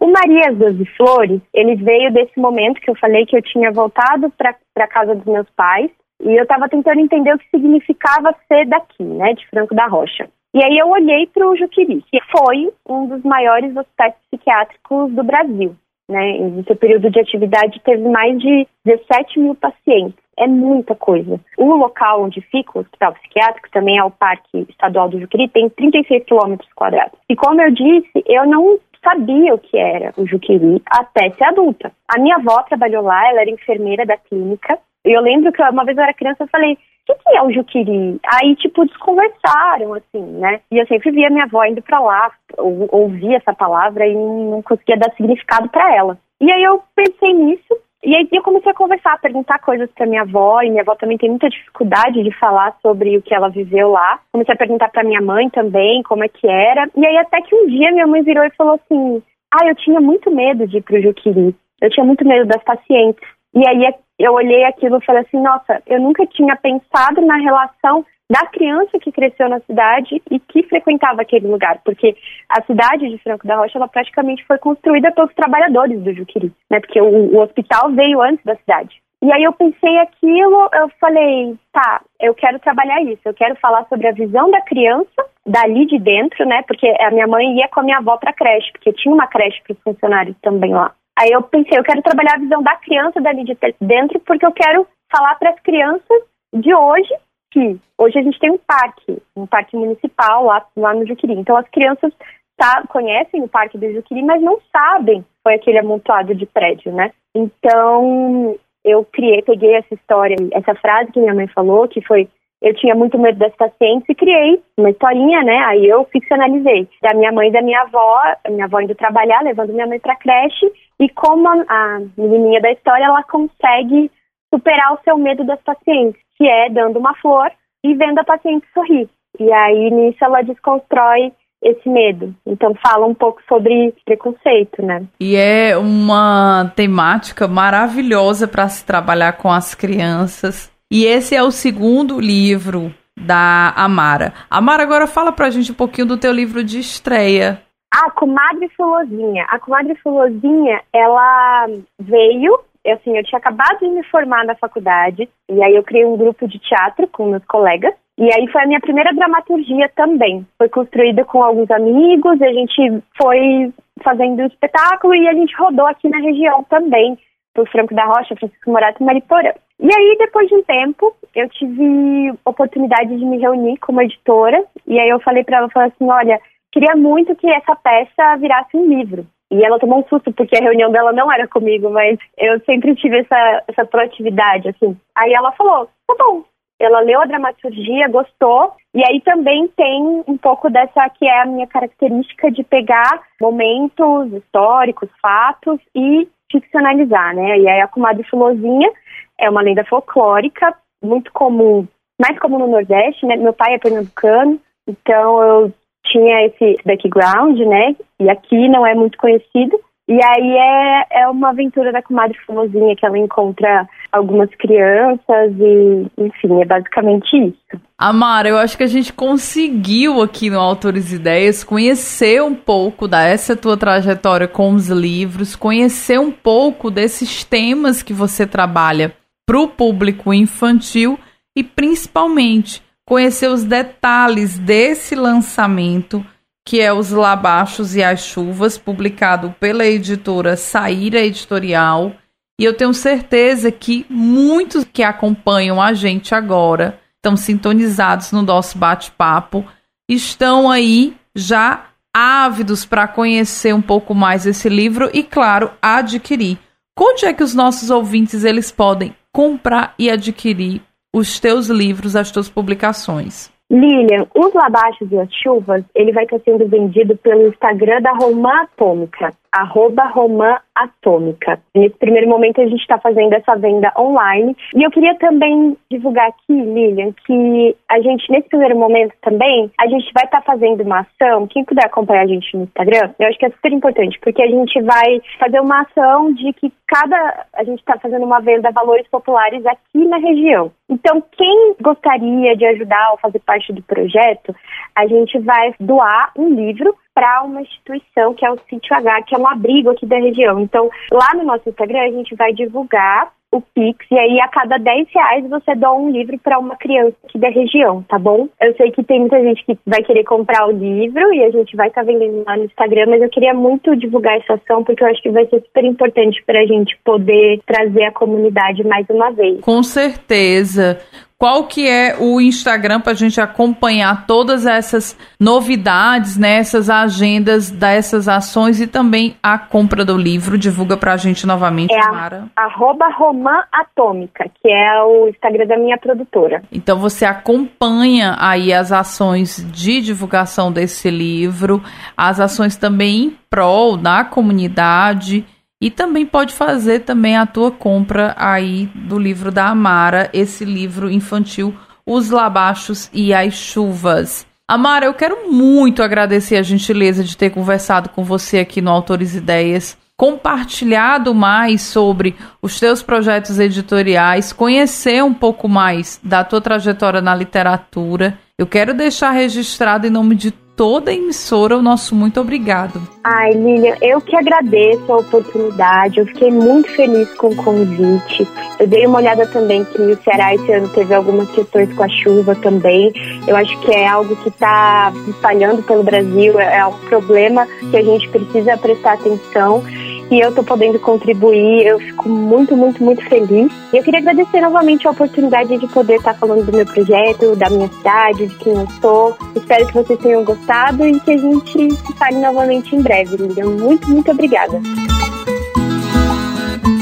O 0.00 0.06
Maria 0.08 0.50
as 0.50 0.58
Doze 0.58 0.84
Flores, 0.96 1.40
ele 1.54 1.76
veio 1.76 2.12
desse 2.12 2.36
momento 2.36 2.80
que 2.80 2.90
eu 2.90 2.96
falei 2.96 3.24
que 3.26 3.36
eu 3.36 3.42
tinha 3.42 3.70
voltado 3.70 4.28
para 4.36 4.88
casa 4.88 5.14
dos 5.14 5.24
meus 5.24 5.46
pais 5.56 5.88
e 6.20 6.36
eu 6.36 6.42
estava 6.42 6.68
tentando 6.68 6.98
entender 6.98 7.32
o 7.32 7.38
que 7.38 7.48
significava 7.48 8.34
ser 8.48 8.66
daqui, 8.66 9.04
né, 9.04 9.34
de 9.34 9.46
Franco 9.48 9.72
da 9.72 9.86
Rocha. 9.86 10.28
E 10.54 10.62
aí 10.62 10.78
eu 10.78 10.88
olhei 10.88 11.26
para 11.26 11.48
o 11.48 11.56
Juquiri, 11.56 12.02
que 12.10 12.20
foi 12.30 12.70
um 12.86 13.06
dos 13.06 13.22
maiores 13.22 13.74
hospitais 13.74 14.14
psiquiátricos 14.28 15.10
do 15.12 15.24
Brasil. 15.24 15.74
Né? 16.08 16.36
Em 16.36 16.62
seu 16.64 16.76
período 16.76 17.10
de 17.10 17.20
atividade 17.20 17.80
teve 17.80 18.06
mais 18.06 18.38
de 18.38 18.66
17 18.84 19.40
mil 19.40 19.54
pacientes. 19.54 20.22
É 20.36 20.46
muita 20.46 20.94
coisa. 20.94 21.40
O 21.56 21.74
local 21.74 22.24
onde 22.24 22.40
fica 22.42 22.72
o 22.74 22.80
hospital 22.80 23.14
psiquiátrico, 23.14 23.70
também 23.70 23.98
é 23.98 24.04
o 24.04 24.10
Parque 24.10 24.66
Estadual 24.68 25.08
do 25.08 25.20
Juquiri, 25.20 25.48
tem 25.48 25.68
36 25.70 26.24
quilômetros 26.24 26.70
quadrados. 26.74 27.18
E 27.28 27.36
como 27.36 27.60
eu 27.62 27.70
disse, 27.70 28.24
eu 28.26 28.46
não 28.46 28.78
sabia 29.02 29.54
o 29.54 29.58
que 29.58 29.76
era 29.76 30.12
o 30.16 30.26
Juquiri 30.26 30.82
até 30.86 31.30
ser 31.30 31.44
adulta. 31.44 31.92
A 32.08 32.20
minha 32.20 32.36
avó 32.36 32.62
trabalhou 32.62 33.02
lá, 33.02 33.28
ela 33.28 33.40
era 33.40 33.50
enfermeira 33.50 34.06
da 34.06 34.16
clínica. 34.16 34.78
E 35.04 35.16
eu 35.16 35.20
lembro 35.20 35.52
que 35.52 35.62
uma 35.62 35.84
vez 35.84 35.96
eu 35.96 36.04
era 36.04 36.14
criança, 36.14 36.44
eu 36.44 36.48
falei, 36.48 36.78
o 37.08 37.14
que, 37.14 37.22
que 37.22 37.36
é 37.36 37.42
o 37.42 37.52
juquiri? 37.52 38.20
Aí, 38.24 38.54
tipo, 38.56 38.86
desconversaram, 38.86 39.94
assim, 39.94 40.22
né? 40.38 40.60
E 40.70 40.78
eu 40.78 40.86
sempre 40.86 41.10
via 41.10 41.30
minha 41.30 41.44
avó 41.44 41.64
indo 41.64 41.82
pra 41.82 42.00
lá, 42.00 42.30
ou, 42.56 42.88
ouvia 42.92 43.38
essa 43.38 43.52
palavra 43.52 44.06
e 44.06 44.14
não 44.14 44.62
conseguia 44.62 44.96
dar 44.96 45.12
significado 45.16 45.68
para 45.68 45.94
ela. 45.94 46.18
E 46.40 46.50
aí 46.50 46.62
eu 46.62 46.82
pensei 46.94 47.32
nisso, 47.32 47.76
e 48.04 48.14
aí 48.16 48.28
eu 48.32 48.42
comecei 48.42 48.70
a 48.70 48.74
conversar, 48.74 49.14
a 49.14 49.18
perguntar 49.18 49.58
coisas 49.60 49.88
para 49.92 50.06
minha 50.06 50.22
avó, 50.22 50.60
e 50.62 50.70
minha 50.70 50.82
avó 50.82 50.94
também 50.96 51.16
tem 51.16 51.30
muita 51.30 51.48
dificuldade 51.48 52.22
de 52.22 52.32
falar 52.38 52.76
sobre 52.82 53.16
o 53.16 53.22
que 53.22 53.34
ela 53.34 53.48
viveu 53.48 53.90
lá. 53.90 54.20
Comecei 54.32 54.54
a 54.54 54.58
perguntar 54.58 54.88
para 54.90 55.04
minha 55.04 55.20
mãe 55.20 55.48
também 55.50 56.02
como 56.02 56.24
é 56.24 56.28
que 56.28 56.48
era. 56.48 56.88
E 56.96 57.06
aí 57.06 57.16
até 57.18 57.40
que 57.42 57.54
um 57.54 57.66
dia 57.66 57.92
minha 57.92 58.06
mãe 58.06 58.22
virou 58.22 58.44
e 58.44 58.50
falou 58.56 58.74
assim: 58.74 59.22
"Ah, 59.52 59.66
eu 59.66 59.76
tinha 59.76 60.00
muito 60.00 60.30
medo 60.30 60.66
de 60.66 60.78
ir 60.78 60.82
pro 60.82 61.00
Juquiri. 61.00 61.54
Eu 61.80 61.90
tinha 61.90 62.04
muito 62.04 62.26
medo 62.26 62.46
das 62.46 62.62
pacientes. 62.64 63.22
E 63.54 63.68
aí 63.68 63.86
eu 64.18 64.32
olhei 64.32 64.64
aquilo 64.64 64.98
e 64.98 65.04
falei 65.04 65.22
assim, 65.22 65.40
nossa, 65.40 65.82
eu 65.86 66.00
nunca 66.00 66.26
tinha 66.26 66.56
pensado 66.56 67.20
na 67.22 67.36
relação 67.36 68.04
da 68.30 68.46
criança 68.46 68.98
que 68.98 69.12
cresceu 69.12 69.48
na 69.48 69.60
cidade 69.60 70.22
e 70.30 70.40
que 70.40 70.62
frequentava 70.62 71.20
aquele 71.20 71.46
lugar, 71.46 71.80
porque 71.84 72.16
a 72.48 72.62
cidade 72.62 73.08
de 73.10 73.18
Franco 73.18 73.46
da 73.46 73.56
Rocha 73.56 73.76
ela 73.76 73.88
praticamente 73.88 74.42
foi 74.46 74.56
construída 74.56 75.12
pelos 75.12 75.34
trabalhadores 75.34 76.00
do 76.00 76.14
Juquiri, 76.14 76.50
né? 76.70 76.80
Porque 76.80 76.98
o, 76.98 77.36
o 77.36 77.42
hospital 77.42 77.90
veio 77.92 78.22
antes 78.22 78.42
da 78.44 78.56
cidade. 78.56 79.02
E 79.22 79.30
aí 79.32 79.44
eu 79.44 79.52
pensei 79.52 79.98
aquilo, 79.98 80.68
eu 80.72 80.88
falei, 80.98 81.54
tá, 81.72 82.00
eu 82.18 82.34
quero 82.34 82.58
trabalhar 82.58 83.02
isso, 83.02 83.20
eu 83.24 83.34
quero 83.34 83.54
falar 83.56 83.84
sobre 83.88 84.08
a 84.08 84.12
visão 84.12 84.50
da 84.50 84.60
criança 84.62 85.26
dali 85.46 85.86
de 85.86 85.98
dentro, 85.98 86.46
né? 86.46 86.62
Porque 86.66 86.88
a 87.00 87.10
minha 87.10 87.26
mãe 87.26 87.58
ia 87.58 87.68
com 87.68 87.80
a 87.80 87.82
minha 87.82 87.98
avó 87.98 88.16
para 88.16 88.32
creche, 88.32 88.72
porque 88.72 88.92
tinha 88.94 89.14
uma 89.14 89.26
creche 89.26 89.62
para 89.62 89.74
os 89.74 89.82
funcionários 89.82 90.36
também 90.40 90.72
lá. 90.72 90.92
Aí 91.18 91.30
eu 91.30 91.42
pensei, 91.42 91.78
eu 91.78 91.84
quero 91.84 92.02
trabalhar 92.02 92.34
a 92.34 92.40
visão 92.40 92.62
da 92.62 92.76
criança 92.76 93.20
dali 93.20 93.44
de 93.44 93.56
dentro, 93.80 94.18
porque 94.20 94.46
eu 94.46 94.52
quero 94.52 94.86
falar 95.14 95.34
para 95.36 95.50
as 95.50 95.60
crianças 95.60 96.22
de 96.54 96.74
hoje 96.74 97.12
que 97.50 97.78
hoje 97.98 98.18
a 98.18 98.22
gente 98.22 98.38
tem 98.38 98.50
um 98.50 98.58
parque, 98.58 99.22
um 99.36 99.46
parque 99.46 99.76
municipal 99.76 100.44
lá, 100.44 100.66
lá 100.74 100.94
no 100.94 101.06
Juquiri. 101.06 101.34
Então 101.34 101.54
as 101.56 101.68
crianças 101.68 102.12
tá, 102.56 102.82
conhecem 102.88 103.42
o 103.42 103.48
parque 103.48 103.76
do 103.76 103.92
Juquiri, 103.92 104.22
mas 104.22 104.40
não 104.42 104.58
sabem 104.74 105.22
foi 105.42 105.54
aquele 105.54 105.78
amontoado 105.78 106.34
de 106.34 106.46
prédio, 106.46 106.92
né? 106.92 107.10
Então 107.34 108.56
eu 108.84 109.04
criei, 109.04 109.42
peguei 109.42 109.74
essa 109.74 109.94
história, 109.94 110.36
essa 110.52 110.74
frase 110.76 111.12
que 111.12 111.20
minha 111.20 111.34
mãe 111.34 111.46
falou, 111.48 111.88
que 111.88 112.00
foi 112.00 112.28
eu 112.62 112.72
tinha 112.74 112.94
muito 112.94 113.18
medo 113.18 113.38
das 113.38 113.54
pacientes 113.56 114.08
e 114.08 114.14
criei 114.14 114.62
uma 114.78 114.90
historinha, 114.90 115.42
né? 115.42 115.58
Aí 115.66 115.86
eu 115.86 116.04
ficcionalizei 116.04 116.88
da 117.02 117.12
minha 117.12 117.32
mãe 117.32 117.48
e 117.48 117.52
da 117.52 117.60
minha 117.60 117.82
avó, 117.82 118.22
minha 118.48 118.66
avó 118.66 118.80
indo 118.80 118.94
trabalhar, 118.94 119.42
levando 119.42 119.72
minha 119.72 119.86
mãe 119.86 119.98
para 119.98 120.16
creche 120.16 120.72
e 121.00 121.08
como 121.08 121.48
a, 121.48 121.64
a 121.68 122.00
menininha 122.16 122.60
da 122.60 122.70
história 122.70 123.04
ela 123.04 123.24
consegue 123.24 124.10
superar 124.54 124.94
o 124.94 125.00
seu 125.02 125.18
medo 125.18 125.44
das 125.44 125.60
pacientes, 125.62 126.20
que 126.38 126.46
é 126.46 126.70
dando 126.70 126.98
uma 126.98 127.14
flor 127.16 127.50
e 127.84 127.94
vendo 127.94 128.20
a 128.20 128.24
paciente 128.24 128.66
sorrir. 128.72 129.08
E 129.40 129.52
aí 129.52 129.90
nisso 129.90 130.24
ela 130.24 130.42
desconstrói 130.42 131.32
esse 131.62 131.88
medo. 131.88 132.34
Então 132.46 132.74
fala 132.74 133.06
um 133.06 133.14
pouco 133.14 133.40
sobre 133.48 133.92
preconceito, 134.04 134.82
né? 134.82 135.04
E 135.20 135.36
é 135.36 135.76
uma 135.76 136.72
temática 136.76 137.48
maravilhosa 137.48 138.46
para 138.46 138.68
se 138.68 138.84
trabalhar 138.84 139.32
com 139.34 139.50
as 139.50 139.74
crianças. 139.74 140.71
E 140.94 141.06
esse 141.06 141.34
é 141.34 141.42
o 141.42 141.50
segundo 141.50 142.20
livro 142.20 142.92
da 143.16 143.72
Amara. 143.74 144.34
Amara, 144.50 144.82
agora 144.82 145.06
fala 145.06 145.32
pra 145.32 145.48
gente 145.48 145.72
um 145.72 145.74
pouquinho 145.74 146.06
do 146.06 146.18
teu 146.18 146.30
livro 146.30 146.62
de 146.62 146.78
estreia. 146.78 147.62
A 147.90 148.10
comadre 148.10 148.68
Fulozinha. 148.76 149.46
A 149.48 149.58
comadre 149.58 149.94
Fulozinha, 150.02 150.82
ela 150.92 151.66
veio, 151.98 152.60
assim, 152.86 153.16
eu 153.16 153.24
tinha 153.24 153.38
acabado 153.38 153.78
de 153.80 153.88
me 153.88 154.04
formar 154.04 154.44
na 154.44 154.54
faculdade, 154.54 155.26
e 155.50 155.64
aí 155.64 155.74
eu 155.74 155.82
criei 155.82 156.04
um 156.04 156.18
grupo 156.18 156.46
de 156.46 156.58
teatro 156.58 157.08
com 157.08 157.30
meus 157.30 157.44
colegas, 157.46 157.94
e 158.18 158.24
aí 158.24 158.46
foi 158.52 158.62
a 158.62 158.66
minha 158.66 158.80
primeira 158.80 159.14
dramaturgia 159.14 159.90
também. 159.96 160.46
Foi 160.58 160.68
construída 160.68 161.24
com 161.24 161.42
alguns 161.42 161.70
amigos, 161.70 162.42
a 162.42 162.52
gente 162.52 163.02
foi 163.16 163.72
fazendo 164.04 164.42
espetáculo 164.42 165.14
e 165.14 165.26
a 165.26 165.32
gente 165.32 165.56
rodou 165.56 165.86
aqui 165.86 166.06
na 166.10 166.18
região 166.18 166.62
também, 166.64 167.16
por 167.54 167.68
Franco 167.68 167.94
da 167.94 168.04
Rocha, 168.04 168.36
Francisco 168.36 168.70
Morato 168.70 169.02
e 169.02 169.06
Mariporã. 169.06 169.52
E 169.80 169.86
aí, 169.86 170.16
depois 170.18 170.48
de 170.48 170.54
um 170.54 170.62
tempo, 170.62 171.14
eu 171.34 171.48
tive 171.48 172.32
oportunidade 172.44 173.16
de 173.16 173.24
me 173.24 173.38
reunir 173.38 173.78
com 173.78 173.92
uma 173.92 174.04
editora. 174.04 174.64
E 174.86 174.98
aí 174.98 175.08
eu 175.08 175.20
falei 175.20 175.42
para 175.42 175.58
ela, 175.58 175.68
falei 175.70 175.88
assim, 175.88 176.08
olha, 176.08 176.40
queria 176.70 176.94
muito 176.94 177.34
que 177.34 177.50
essa 177.50 177.74
peça 177.74 178.36
virasse 178.36 178.76
um 178.76 178.86
livro. 178.86 179.26
E 179.50 179.62
ela 179.62 179.78
tomou 179.78 179.98
um 179.98 180.08
susto, 180.08 180.32
porque 180.32 180.56
a 180.56 180.62
reunião 180.62 180.90
dela 180.90 181.12
não 181.12 181.30
era 181.30 181.46
comigo, 181.46 181.90
mas 181.90 182.18
eu 182.38 182.58
sempre 182.60 182.94
tive 182.94 183.18
essa, 183.18 183.64
essa 183.68 183.84
proatividade, 183.84 184.68
assim. 184.68 184.96
Aí 185.14 185.32
ela 185.34 185.52
falou, 185.52 185.88
tá 186.06 186.14
bom. 186.18 186.44
Ela 186.80 187.00
leu 187.00 187.20
a 187.20 187.26
dramaturgia, 187.26 188.08
gostou, 188.08 188.72
e 188.94 189.04
aí 189.04 189.20
também 189.20 189.68
tem 189.68 190.24
um 190.26 190.36
pouco 190.36 190.70
dessa 190.70 191.08
que 191.10 191.26
é 191.26 191.42
a 191.42 191.46
minha 191.46 191.66
característica 191.66 192.50
de 192.50 192.64
pegar 192.64 193.22
momentos 193.40 194.32
históricos, 194.32 195.08
fatos 195.20 195.78
e 195.94 196.26
ficcionalizar, 196.52 197.34
né? 197.34 197.58
E 197.58 197.68
aí 197.68 197.80
a 197.80 197.88
comadre 197.88 198.22
Fulozinha 198.24 198.90
é 199.38 199.50
uma 199.50 199.62
lenda 199.62 199.84
folclórica, 199.84 200.74
muito 201.02 201.32
comum, 201.32 201.86
mais 202.20 202.38
comum 202.38 202.58
no 202.58 202.68
Nordeste, 202.68 203.26
né? 203.26 203.36
Meu 203.36 203.52
pai 203.52 203.74
é 203.74 203.78
pernambucano, 203.78 204.60
então 204.86 205.42
eu 205.42 205.72
tinha 206.04 206.46
esse 206.46 206.78
background, 206.84 207.58
né? 207.58 207.96
E 208.20 208.30
aqui 208.30 208.68
não 208.68 208.86
é 208.86 208.94
muito 208.94 209.18
conhecido. 209.18 209.78
E 210.12 210.20
aí 210.22 210.56
é, 210.58 211.22
é 211.22 211.28
uma 211.28 211.48
aventura 211.48 211.90
da 211.90 212.02
comadre 212.02 212.36
Fumozinha 212.44 212.94
que 212.94 213.06
ela 213.06 213.16
encontra 213.16 213.88
algumas 214.12 214.50
crianças 214.56 215.54
e, 215.58 216.06
enfim, 216.18 216.60
é 216.60 216.66
basicamente 216.66 217.34
isso. 217.34 217.82
Amara, 217.96 218.46
eu 218.46 218.58
acho 218.58 218.76
que 218.76 218.82
a 218.82 218.88
gente 218.88 219.10
conseguiu 219.10 220.20
aqui 220.20 220.50
no 220.50 220.60
Autores 220.60 221.14
Ideias 221.14 221.64
conhecer 221.64 222.42
um 222.42 222.54
pouco 222.54 223.08
dessa 223.08 223.56
tua 223.56 223.74
trajetória 223.74 224.46
com 224.46 224.74
os 224.74 224.90
livros, 224.90 225.56
conhecer 225.56 226.20
um 226.20 226.30
pouco 226.30 226.90
desses 226.90 227.42
temas 227.42 228.02
que 228.02 228.12
você 228.12 228.46
trabalha 228.46 229.14
para 229.46 229.58
o 229.58 229.66
público 229.66 230.34
infantil 230.34 231.18
e 231.56 231.64
principalmente 231.64 232.82
conhecer 233.06 233.48
os 233.48 233.64
detalhes 233.64 234.58
desse 234.58 235.14
lançamento 235.14 236.22
que 236.64 236.80
é 236.80 236.92
Os 236.92 237.10
Labachos 237.10 237.94
e 237.94 238.02
as 238.02 238.20
Chuvas, 238.20 238.78
publicado 238.78 239.54
pela 239.58 239.84
editora 239.84 240.56
Saíra 240.56 241.20
Editorial. 241.20 242.12
E 242.58 242.64
eu 242.64 242.74
tenho 242.74 242.94
certeza 242.94 243.70
que 243.72 244.06
muitos 244.08 244.84
que 244.84 245.02
acompanham 245.02 245.80
a 245.80 245.92
gente 245.92 246.34
agora 246.34 247.00
estão 247.16 247.36
sintonizados 247.36 248.32
no 248.32 248.42
nosso 248.42 248.78
bate-papo, 248.78 249.64
estão 250.08 250.70
aí 250.70 251.16
já 251.34 251.86
ávidos 252.12 252.84
para 252.84 253.08
conhecer 253.08 253.74
um 253.74 253.82
pouco 253.82 254.14
mais 254.14 254.44
esse 254.46 254.68
livro 254.68 255.10
e, 255.12 255.22
claro, 255.22 255.70
adquirir. 255.80 256.58
Onde 256.98 257.24
é 257.24 257.32
que 257.32 257.42
os 257.42 257.54
nossos 257.54 257.90
ouvintes 257.90 258.44
eles 258.44 258.70
podem 258.70 259.16
comprar 259.32 259.94
e 259.98 260.10
adquirir 260.10 260.82
os 261.14 261.40
teus 261.40 261.68
livros, 261.68 262.14
as 262.14 262.30
tuas 262.30 262.48
publicações? 262.48 263.51
Lilian, 263.72 264.26
os 264.34 264.52
Labachos 264.52 265.10
e 265.10 265.18
as 265.18 265.32
Chuvas, 265.32 265.82
ele 265.94 266.12
vai 266.12 266.24
estar 266.24 266.38
sendo 266.40 266.68
vendido 266.68 267.16
pelo 267.16 267.48
Instagram 267.48 268.02
da 268.02 268.12
Romã 268.12 268.64
Atômica. 268.64 269.32
Arroba 269.52 270.04
Romã 270.06 270.58
Atômica. 270.74 271.60
Nesse 271.74 271.96
primeiro 271.96 272.28
momento 272.28 272.60
a 272.60 272.66
gente 272.66 272.80
está 272.80 272.98
fazendo 272.98 273.34
essa 273.34 273.54
venda 273.56 273.92
online. 273.98 274.56
E 274.74 274.82
eu 274.82 274.90
queria 274.90 275.14
também 275.16 275.76
divulgar 275.90 276.28
aqui, 276.28 276.52
Lilian, 276.52 277.12
que 277.26 277.76
a 277.88 278.00
gente, 278.00 278.30
nesse 278.30 278.48
primeiro 278.48 278.78
momento 278.78 279.12
também, 279.20 279.70
a 279.78 279.86
gente 279.86 280.10
vai 280.14 280.24
estar 280.24 280.40
tá 280.40 280.42
fazendo 280.42 280.82
uma 280.82 281.00
ação. 281.00 281.46
Quem 281.46 281.64
puder 281.64 281.84
acompanhar 281.84 282.22
a 282.22 282.26
gente 282.26 282.56
no 282.56 282.64
Instagram, 282.64 283.10
eu 283.18 283.28
acho 283.28 283.38
que 283.38 283.46
é 283.46 283.50
super 283.50 283.72
importante, 283.72 284.18
porque 284.20 284.42
a 284.42 284.46
gente 284.46 284.80
vai 284.80 285.20
fazer 285.38 285.60
uma 285.60 285.82
ação 285.82 286.32
de 286.32 286.52
que 286.54 286.72
cada. 286.86 287.46
A 287.54 287.64
gente 287.64 287.80
está 287.80 287.98
fazendo 287.98 288.24
uma 288.24 288.40
venda 288.40 288.70
valores 288.70 289.06
populares 289.08 289.64
aqui 289.66 290.06
na 290.06 290.16
região. 290.16 290.72
Então, 290.88 291.22
quem 291.32 291.74
gostaria 291.80 292.56
de 292.56 292.64
ajudar 292.66 293.12
ou 293.12 293.18
fazer 293.18 293.40
parte 293.40 293.72
do 293.72 293.82
projeto, 293.82 294.54
a 294.94 295.06
gente 295.06 295.38
vai 295.38 295.74
doar 295.80 296.32
um 296.36 296.48
livro 296.54 296.94
para 297.14 297.42
uma 297.42 297.62
instituição 297.62 298.34
que 298.34 298.44
é 298.44 298.50
o 298.50 298.58
Sítio 298.68 298.96
H, 298.96 299.22
que 299.22 299.34
é 299.34 299.38
um 299.38 299.46
abrigo 299.46 299.90
aqui 299.90 300.06
da 300.06 300.16
região. 300.16 300.60
Então, 300.60 300.90
lá 301.10 301.28
no 301.34 301.44
nosso 301.44 301.68
Instagram, 301.68 302.00
a 302.00 302.10
gente 302.10 302.34
vai 302.34 302.52
divulgar 302.52 303.32
o 303.52 303.60
Pix, 303.60 304.06
e 304.10 304.18
aí 304.18 304.40
a 304.40 304.48
cada 304.48 304.78
10 304.78 305.08
reais 305.14 305.48
você 305.48 305.74
doa 305.74 305.92
um 305.92 306.10
livro 306.10 306.38
para 306.38 306.58
uma 306.58 306.74
criança 306.74 307.14
aqui 307.22 307.38
da 307.38 307.50
região, 307.50 308.02
tá 308.08 308.18
bom? 308.18 308.48
Eu 308.58 308.74
sei 308.76 308.90
que 308.90 309.04
tem 309.04 309.20
muita 309.20 309.38
gente 309.42 309.62
que 309.66 309.78
vai 309.86 310.02
querer 310.02 310.24
comprar 310.24 310.66
o 310.66 310.72
livro 310.72 311.32
e 311.34 311.44
a 311.44 311.50
gente 311.50 311.76
vai 311.76 311.88
estar 311.88 312.00
tá 312.00 312.06
vendendo 312.06 312.42
lá 312.46 312.56
no 312.56 312.64
Instagram, 312.64 313.10
mas 313.10 313.20
eu 313.20 313.28
queria 313.28 313.52
muito 313.52 313.94
divulgar 313.94 314.38
essa 314.38 314.54
ação 314.54 314.82
porque 314.82 315.04
eu 315.04 315.08
acho 315.08 315.22
que 315.22 315.30
vai 315.30 315.46
ser 315.46 315.60
super 315.60 315.84
importante 315.84 316.42
para 316.46 316.60
a 316.60 316.66
gente 316.66 316.98
poder 317.04 317.60
trazer 317.66 318.04
a 318.04 318.12
comunidade 318.12 318.82
mais 318.84 319.06
uma 319.10 319.30
vez. 319.30 319.60
Com 319.60 319.82
certeza. 319.82 320.98
Qual 321.42 321.64
que 321.64 321.88
é 321.88 322.14
o 322.20 322.40
Instagram 322.40 323.00
para 323.00 323.10
a 323.10 323.16
gente 323.16 323.40
acompanhar 323.40 324.28
todas 324.28 324.64
essas 324.64 325.18
novidades, 325.40 326.38
né, 326.38 326.58
essas 326.58 326.88
agendas 326.88 327.68
dessas 327.68 328.28
ações 328.28 328.80
e 328.80 328.86
também 328.86 329.34
a 329.42 329.58
compra 329.58 330.04
do 330.04 330.16
livro? 330.16 330.56
Divulga 330.56 330.96
para 330.96 331.14
a 331.14 331.16
gente 331.16 331.44
novamente, 331.44 331.92
é 331.92 332.12
Mara. 332.12 332.44
arroba 332.54 333.08
Romã 333.08 333.64
Atômica, 333.72 334.48
que 334.62 334.70
é 334.70 335.02
o 335.02 335.30
Instagram 335.30 335.66
da 335.66 335.76
minha 335.76 335.98
produtora. 335.98 336.62
Então 336.70 336.96
você 336.96 337.24
acompanha 337.24 338.36
aí 338.38 338.72
as 338.72 338.92
ações 338.92 339.68
de 339.72 340.00
divulgação 340.00 340.70
desse 340.70 341.10
livro, 341.10 341.82
as 342.16 342.38
ações 342.38 342.76
também 342.76 343.24
em 343.24 343.38
prol 343.50 343.96
da 343.96 344.24
comunidade 344.24 345.44
e 345.82 345.90
também 345.90 346.24
pode 346.24 346.54
fazer 346.54 347.00
também 347.00 347.36
a 347.36 347.44
tua 347.44 347.72
compra 347.72 348.36
aí 348.38 348.88
do 348.94 349.18
livro 349.18 349.50
da 349.50 349.66
Amara, 349.66 350.30
esse 350.32 350.64
livro 350.64 351.10
infantil 351.10 351.74
Os 352.06 352.30
Labachos 352.30 353.10
e 353.12 353.34
as 353.34 353.52
Chuvas. 353.54 354.46
Amara, 354.68 355.06
eu 355.06 355.12
quero 355.12 355.50
muito 355.50 356.00
agradecer 356.00 356.56
a 356.56 356.62
gentileza 356.62 357.24
de 357.24 357.36
ter 357.36 357.50
conversado 357.50 358.10
com 358.10 358.22
você 358.22 358.60
aqui 358.60 358.80
no 358.80 358.92
Autores 358.92 359.34
Ideias, 359.34 359.98
compartilhado 360.16 361.34
mais 361.34 361.82
sobre 361.82 362.36
os 362.62 362.78
teus 362.78 363.02
projetos 363.02 363.58
editoriais, 363.58 364.52
conhecer 364.52 365.24
um 365.24 365.34
pouco 365.34 365.68
mais 365.68 366.20
da 366.22 366.44
tua 366.44 366.60
trajetória 366.60 367.20
na 367.20 367.34
literatura. 367.34 368.38
Eu 368.56 368.68
quero 368.68 368.94
deixar 368.94 369.32
registrado 369.32 370.06
em 370.06 370.10
nome 370.10 370.36
de 370.36 370.52
toda 370.76 371.10
a 371.10 371.14
emissora 371.14 371.76
o 371.76 371.82
nosso 371.82 372.14
muito 372.14 372.40
obrigado. 372.40 373.00
Ai, 373.24 373.52
Lilian, 373.52 373.94
eu 374.00 374.20
que 374.20 374.34
agradeço 374.34 375.12
a 375.12 375.18
oportunidade, 375.18 376.18
eu 376.18 376.26
fiquei 376.26 376.50
muito 376.50 376.90
feliz 376.90 377.32
com 377.34 377.48
o 377.48 377.56
convite. 377.56 378.48
Eu 378.78 378.86
dei 378.86 379.06
uma 379.06 379.18
olhada 379.18 379.46
também 379.46 379.84
que 379.84 380.00
o 380.00 380.22
Ceará 380.22 380.54
esse 380.54 380.72
ano 380.72 380.88
teve 380.88 381.14
algumas 381.14 381.50
questões 381.50 381.92
com 381.94 382.02
a 382.02 382.08
chuva 382.08 382.54
também. 382.56 383.12
Eu 383.46 383.56
acho 383.56 383.78
que 383.80 383.92
é 383.92 384.08
algo 384.08 384.34
que 384.36 384.48
está 384.48 385.12
espalhando 385.28 385.82
pelo 385.82 386.02
Brasil, 386.02 386.58
é 386.58 386.84
um 386.86 386.98
problema 387.08 387.66
que 387.90 387.96
a 387.96 388.02
gente 388.02 388.28
precisa 388.28 388.76
prestar 388.76 389.14
atenção 389.14 389.84
e 390.32 390.40
eu 390.40 390.48
estou 390.48 390.64
podendo 390.64 390.98
contribuir, 390.98 391.86
eu 391.86 392.00
fico 392.00 392.26
muito, 392.26 392.74
muito, 392.74 393.04
muito 393.04 393.22
feliz. 393.28 393.70
E 393.92 393.98
eu 393.98 394.02
queria 394.02 394.18
agradecer 394.18 394.62
novamente 394.62 395.06
a 395.06 395.10
oportunidade 395.10 395.76
de 395.76 395.86
poder 395.88 396.14
estar 396.14 396.32
falando 396.32 396.64
do 396.64 396.72
meu 396.74 396.86
projeto, 396.86 397.54
da 397.54 397.68
minha 397.68 397.86
cidade, 397.88 398.46
de 398.46 398.54
quem 398.54 398.72
eu 398.72 398.88
sou. 399.02 399.36
Espero 399.54 399.86
que 399.86 399.92
vocês 399.92 400.18
tenham 400.20 400.42
gostado 400.42 401.06
e 401.06 401.20
que 401.20 401.32
a 401.32 401.36
gente 401.36 401.94
se 401.94 402.12
fale 402.14 402.38
novamente 402.38 402.96
em 402.96 403.02
breve. 403.02 403.36
Muito, 403.62 404.08
muito 404.08 404.30
obrigada. 404.30 404.80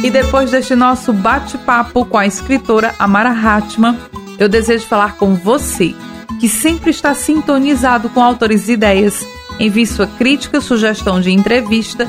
E 0.02 0.10
depois 0.10 0.50
deste 0.50 0.74
nosso 0.74 1.12
bate-papo 1.12 2.04
com 2.06 2.18
a 2.18 2.26
escritora 2.26 2.96
Amara 2.98 3.30
Hatman, 3.30 3.96
eu 4.40 4.48
desejo 4.48 4.86
falar 4.86 5.16
com 5.16 5.34
você, 5.34 5.94
que 6.40 6.48
sempre 6.48 6.90
está 6.90 7.14
sintonizado 7.14 8.08
com 8.08 8.24
autores 8.24 8.68
e 8.68 8.72
ideias. 8.72 9.24
Envie 9.60 9.86
sua 9.86 10.08
crítica, 10.08 10.60
sugestão 10.60 11.20
de 11.20 11.30
entrevista 11.30 12.08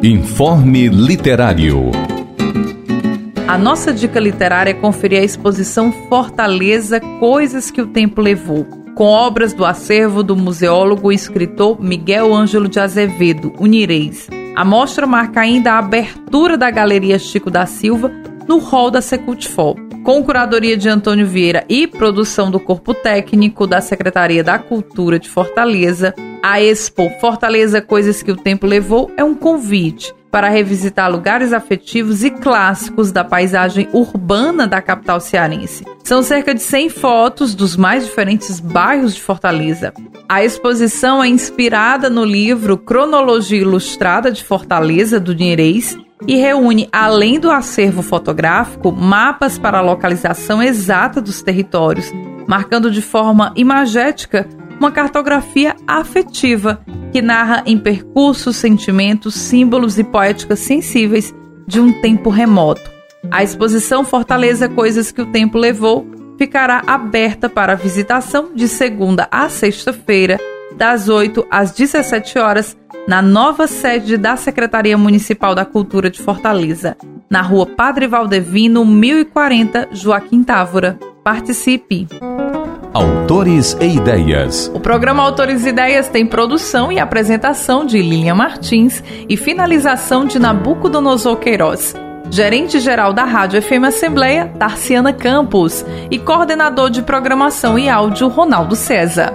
Informe 0.00 0.86
Literário. 0.88 1.90
A 3.48 3.58
nossa 3.58 3.92
dica 3.92 4.20
literária 4.20 4.70
é 4.70 4.74
conferir 4.74 5.20
a 5.20 5.24
exposição 5.24 5.90
Fortaleza 6.08 7.00
Coisas 7.18 7.68
que 7.68 7.82
o 7.82 7.88
Tempo 7.88 8.20
Levou, 8.20 8.64
com 8.94 9.06
obras 9.06 9.52
do 9.52 9.64
acervo 9.64 10.22
do 10.22 10.36
museólogo 10.36 11.10
e 11.10 11.16
escritor 11.16 11.82
Miguel 11.82 12.32
Ângelo 12.32 12.68
de 12.68 12.78
Azevedo, 12.78 13.52
Unireis. 13.58 14.28
A 14.54 14.64
mostra 14.64 15.04
marca 15.04 15.40
ainda 15.40 15.72
a 15.72 15.78
abertura 15.78 16.56
da 16.56 16.70
Galeria 16.70 17.18
Chico 17.18 17.50
da 17.50 17.66
Silva 17.66 18.08
no 18.46 18.58
hall 18.58 18.92
da 18.92 19.00
Secultfol. 19.00 19.87
Com 20.08 20.24
curadoria 20.24 20.74
de 20.74 20.88
Antônio 20.88 21.26
Vieira 21.26 21.66
e 21.68 21.86
produção 21.86 22.50
do 22.50 22.58
corpo 22.58 22.94
técnico 22.94 23.66
da 23.66 23.82
Secretaria 23.82 24.42
da 24.42 24.58
Cultura 24.58 25.18
de 25.18 25.28
Fortaleza, 25.28 26.14
a 26.42 26.62
Expo 26.62 27.10
Fortaleza 27.20 27.82
Coisas 27.82 28.22
que 28.22 28.32
o 28.32 28.36
Tempo 28.36 28.66
Levou 28.66 29.10
é 29.18 29.22
um 29.22 29.34
convite 29.34 30.14
para 30.30 30.48
revisitar 30.48 31.12
lugares 31.12 31.52
afetivos 31.52 32.24
e 32.24 32.30
clássicos 32.30 33.12
da 33.12 33.22
paisagem 33.22 33.86
urbana 33.92 34.66
da 34.66 34.80
capital 34.80 35.20
cearense. 35.20 35.84
São 36.02 36.22
cerca 36.22 36.54
de 36.54 36.62
100 36.62 36.88
fotos 36.88 37.54
dos 37.54 37.76
mais 37.76 38.06
diferentes 38.06 38.60
bairros 38.60 39.14
de 39.14 39.20
Fortaleza. 39.20 39.92
A 40.26 40.42
exposição 40.42 41.22
é 41.22 41.28
inspirada 41.28 42.08
no 42.08 42.24
livro 42.24 42.78
Cronologia 42.78 43.60
Ilustrada 43.60 44.32
de 44.32 44.42
Fortaleza, 44.42 45.20
do 45.20 45.34
Dinheirês, 45.34 45.98
e 46.26 46.36
reúne, 46.36 46.88
além 46.92 47.38
do 47.38 47.50
acervo 47.50 48.02
fotográfico, 48.02 48.90
mapas 48.92 49.58
para 49.58 49.78
a 49.78 49.82
localização 49.82 50.62
exata 50.62 51.20
dos 51.20 51.42
territórios, 51.42 52.12
marcando 52.46 52.90
de 52.90 53.00
forma 53.00 53.52
imagética 53.56 54.48
uma 54.78 54.92
cartografia 54.92 55.74
afetiva 55.86 56.80
que 57.12 57.20
narra 57.20 57.62
em 57.66 57.78
percursos, 57.78 58.56
sentimentos, 58.56 59.34
símbolos 59.34 59.98
e 59.98 60.04
poéticas 60.04 60.60
sensíveis 60.60 61.34
de 61.66 61.80
um 61.80 61.92
tempo 62.00 62.30
remoto. 62.30 62.90
A 63.30 63.42
exposição 63.42 64.04
Fortaleza 64.04 64.68
Coisas 64.68 65.10
que 65.10 65.20
o 65.20 65.26
Tempo 65.32 65.58
Levou 65.58 66.06
ficará 66.38 66.82
aberta 66.86 67.48
para 67.48 67.74
visitação 67.74 68.54
de 68.54 68.68
segunda 68.68 69.26
a 69.30 69.48
sexta-feira, 69.48 70.38
das 70.76 71.08
8 71.08 71.44
às 71.50 71.72
17 71.72 72.38
horas, 72.38 72.76
na 73.08 73.22
nova 73.22 73.66
sede 73.66 74.18
da 74.18 74.36
Secretaria 74.36 74.98
Municipal 74.98 75.54
da 75.54 75.64
Cultura 75.64 76.10
de 76.10 76.20
Fortaleza, 76.20 76.94
na 77.30 77.40
rua 77.40 77.64
Padre 77.64 78.06
Valdevino, 78.06 78.84
1040, 78.84 79.88
Joaquim 79.92 80.44
Távora. 80.44 80.98
Participe! 81.24 82.06
Autores 82.92 83.74
e 83.80 83.96
Ideias. 83.96 84.70
O 84.74 84.80
programa 84.80 85.22
Autores 85.22 85.64
e 85.64 85.70
Ideias 85.70 86.08
tem 86.08 86.26
produção 86.26 86.92
e 86.92 86.98
apresentação 86.98 87.86
de 87.86 87.96
Lilian 88.02 88.34
Martins 88.34 89.02
e 89.26 89.38
finalização 89.38 90.26
de 90.26 90.38
Nabucodonosor 90.38 91.36
Queiroz. 91.36 91.94
Gerente-geral 92.30 93.14
da 93.14 93.24
Rádio 93.24 93.62
FM 93.62 93.84
Assembleia, 93.86 94.52
Tarciana 94.58 95.14
Campos, 95.14 95.82
e 96.10 96.18
coordenador 96.18 96.90
de 96.90 97.00
programação 97.00 97.78
e 97.78 97.88
áudio, 97.88 98.28
Ronaldo 98.28 98.76
César. 98.76 99.34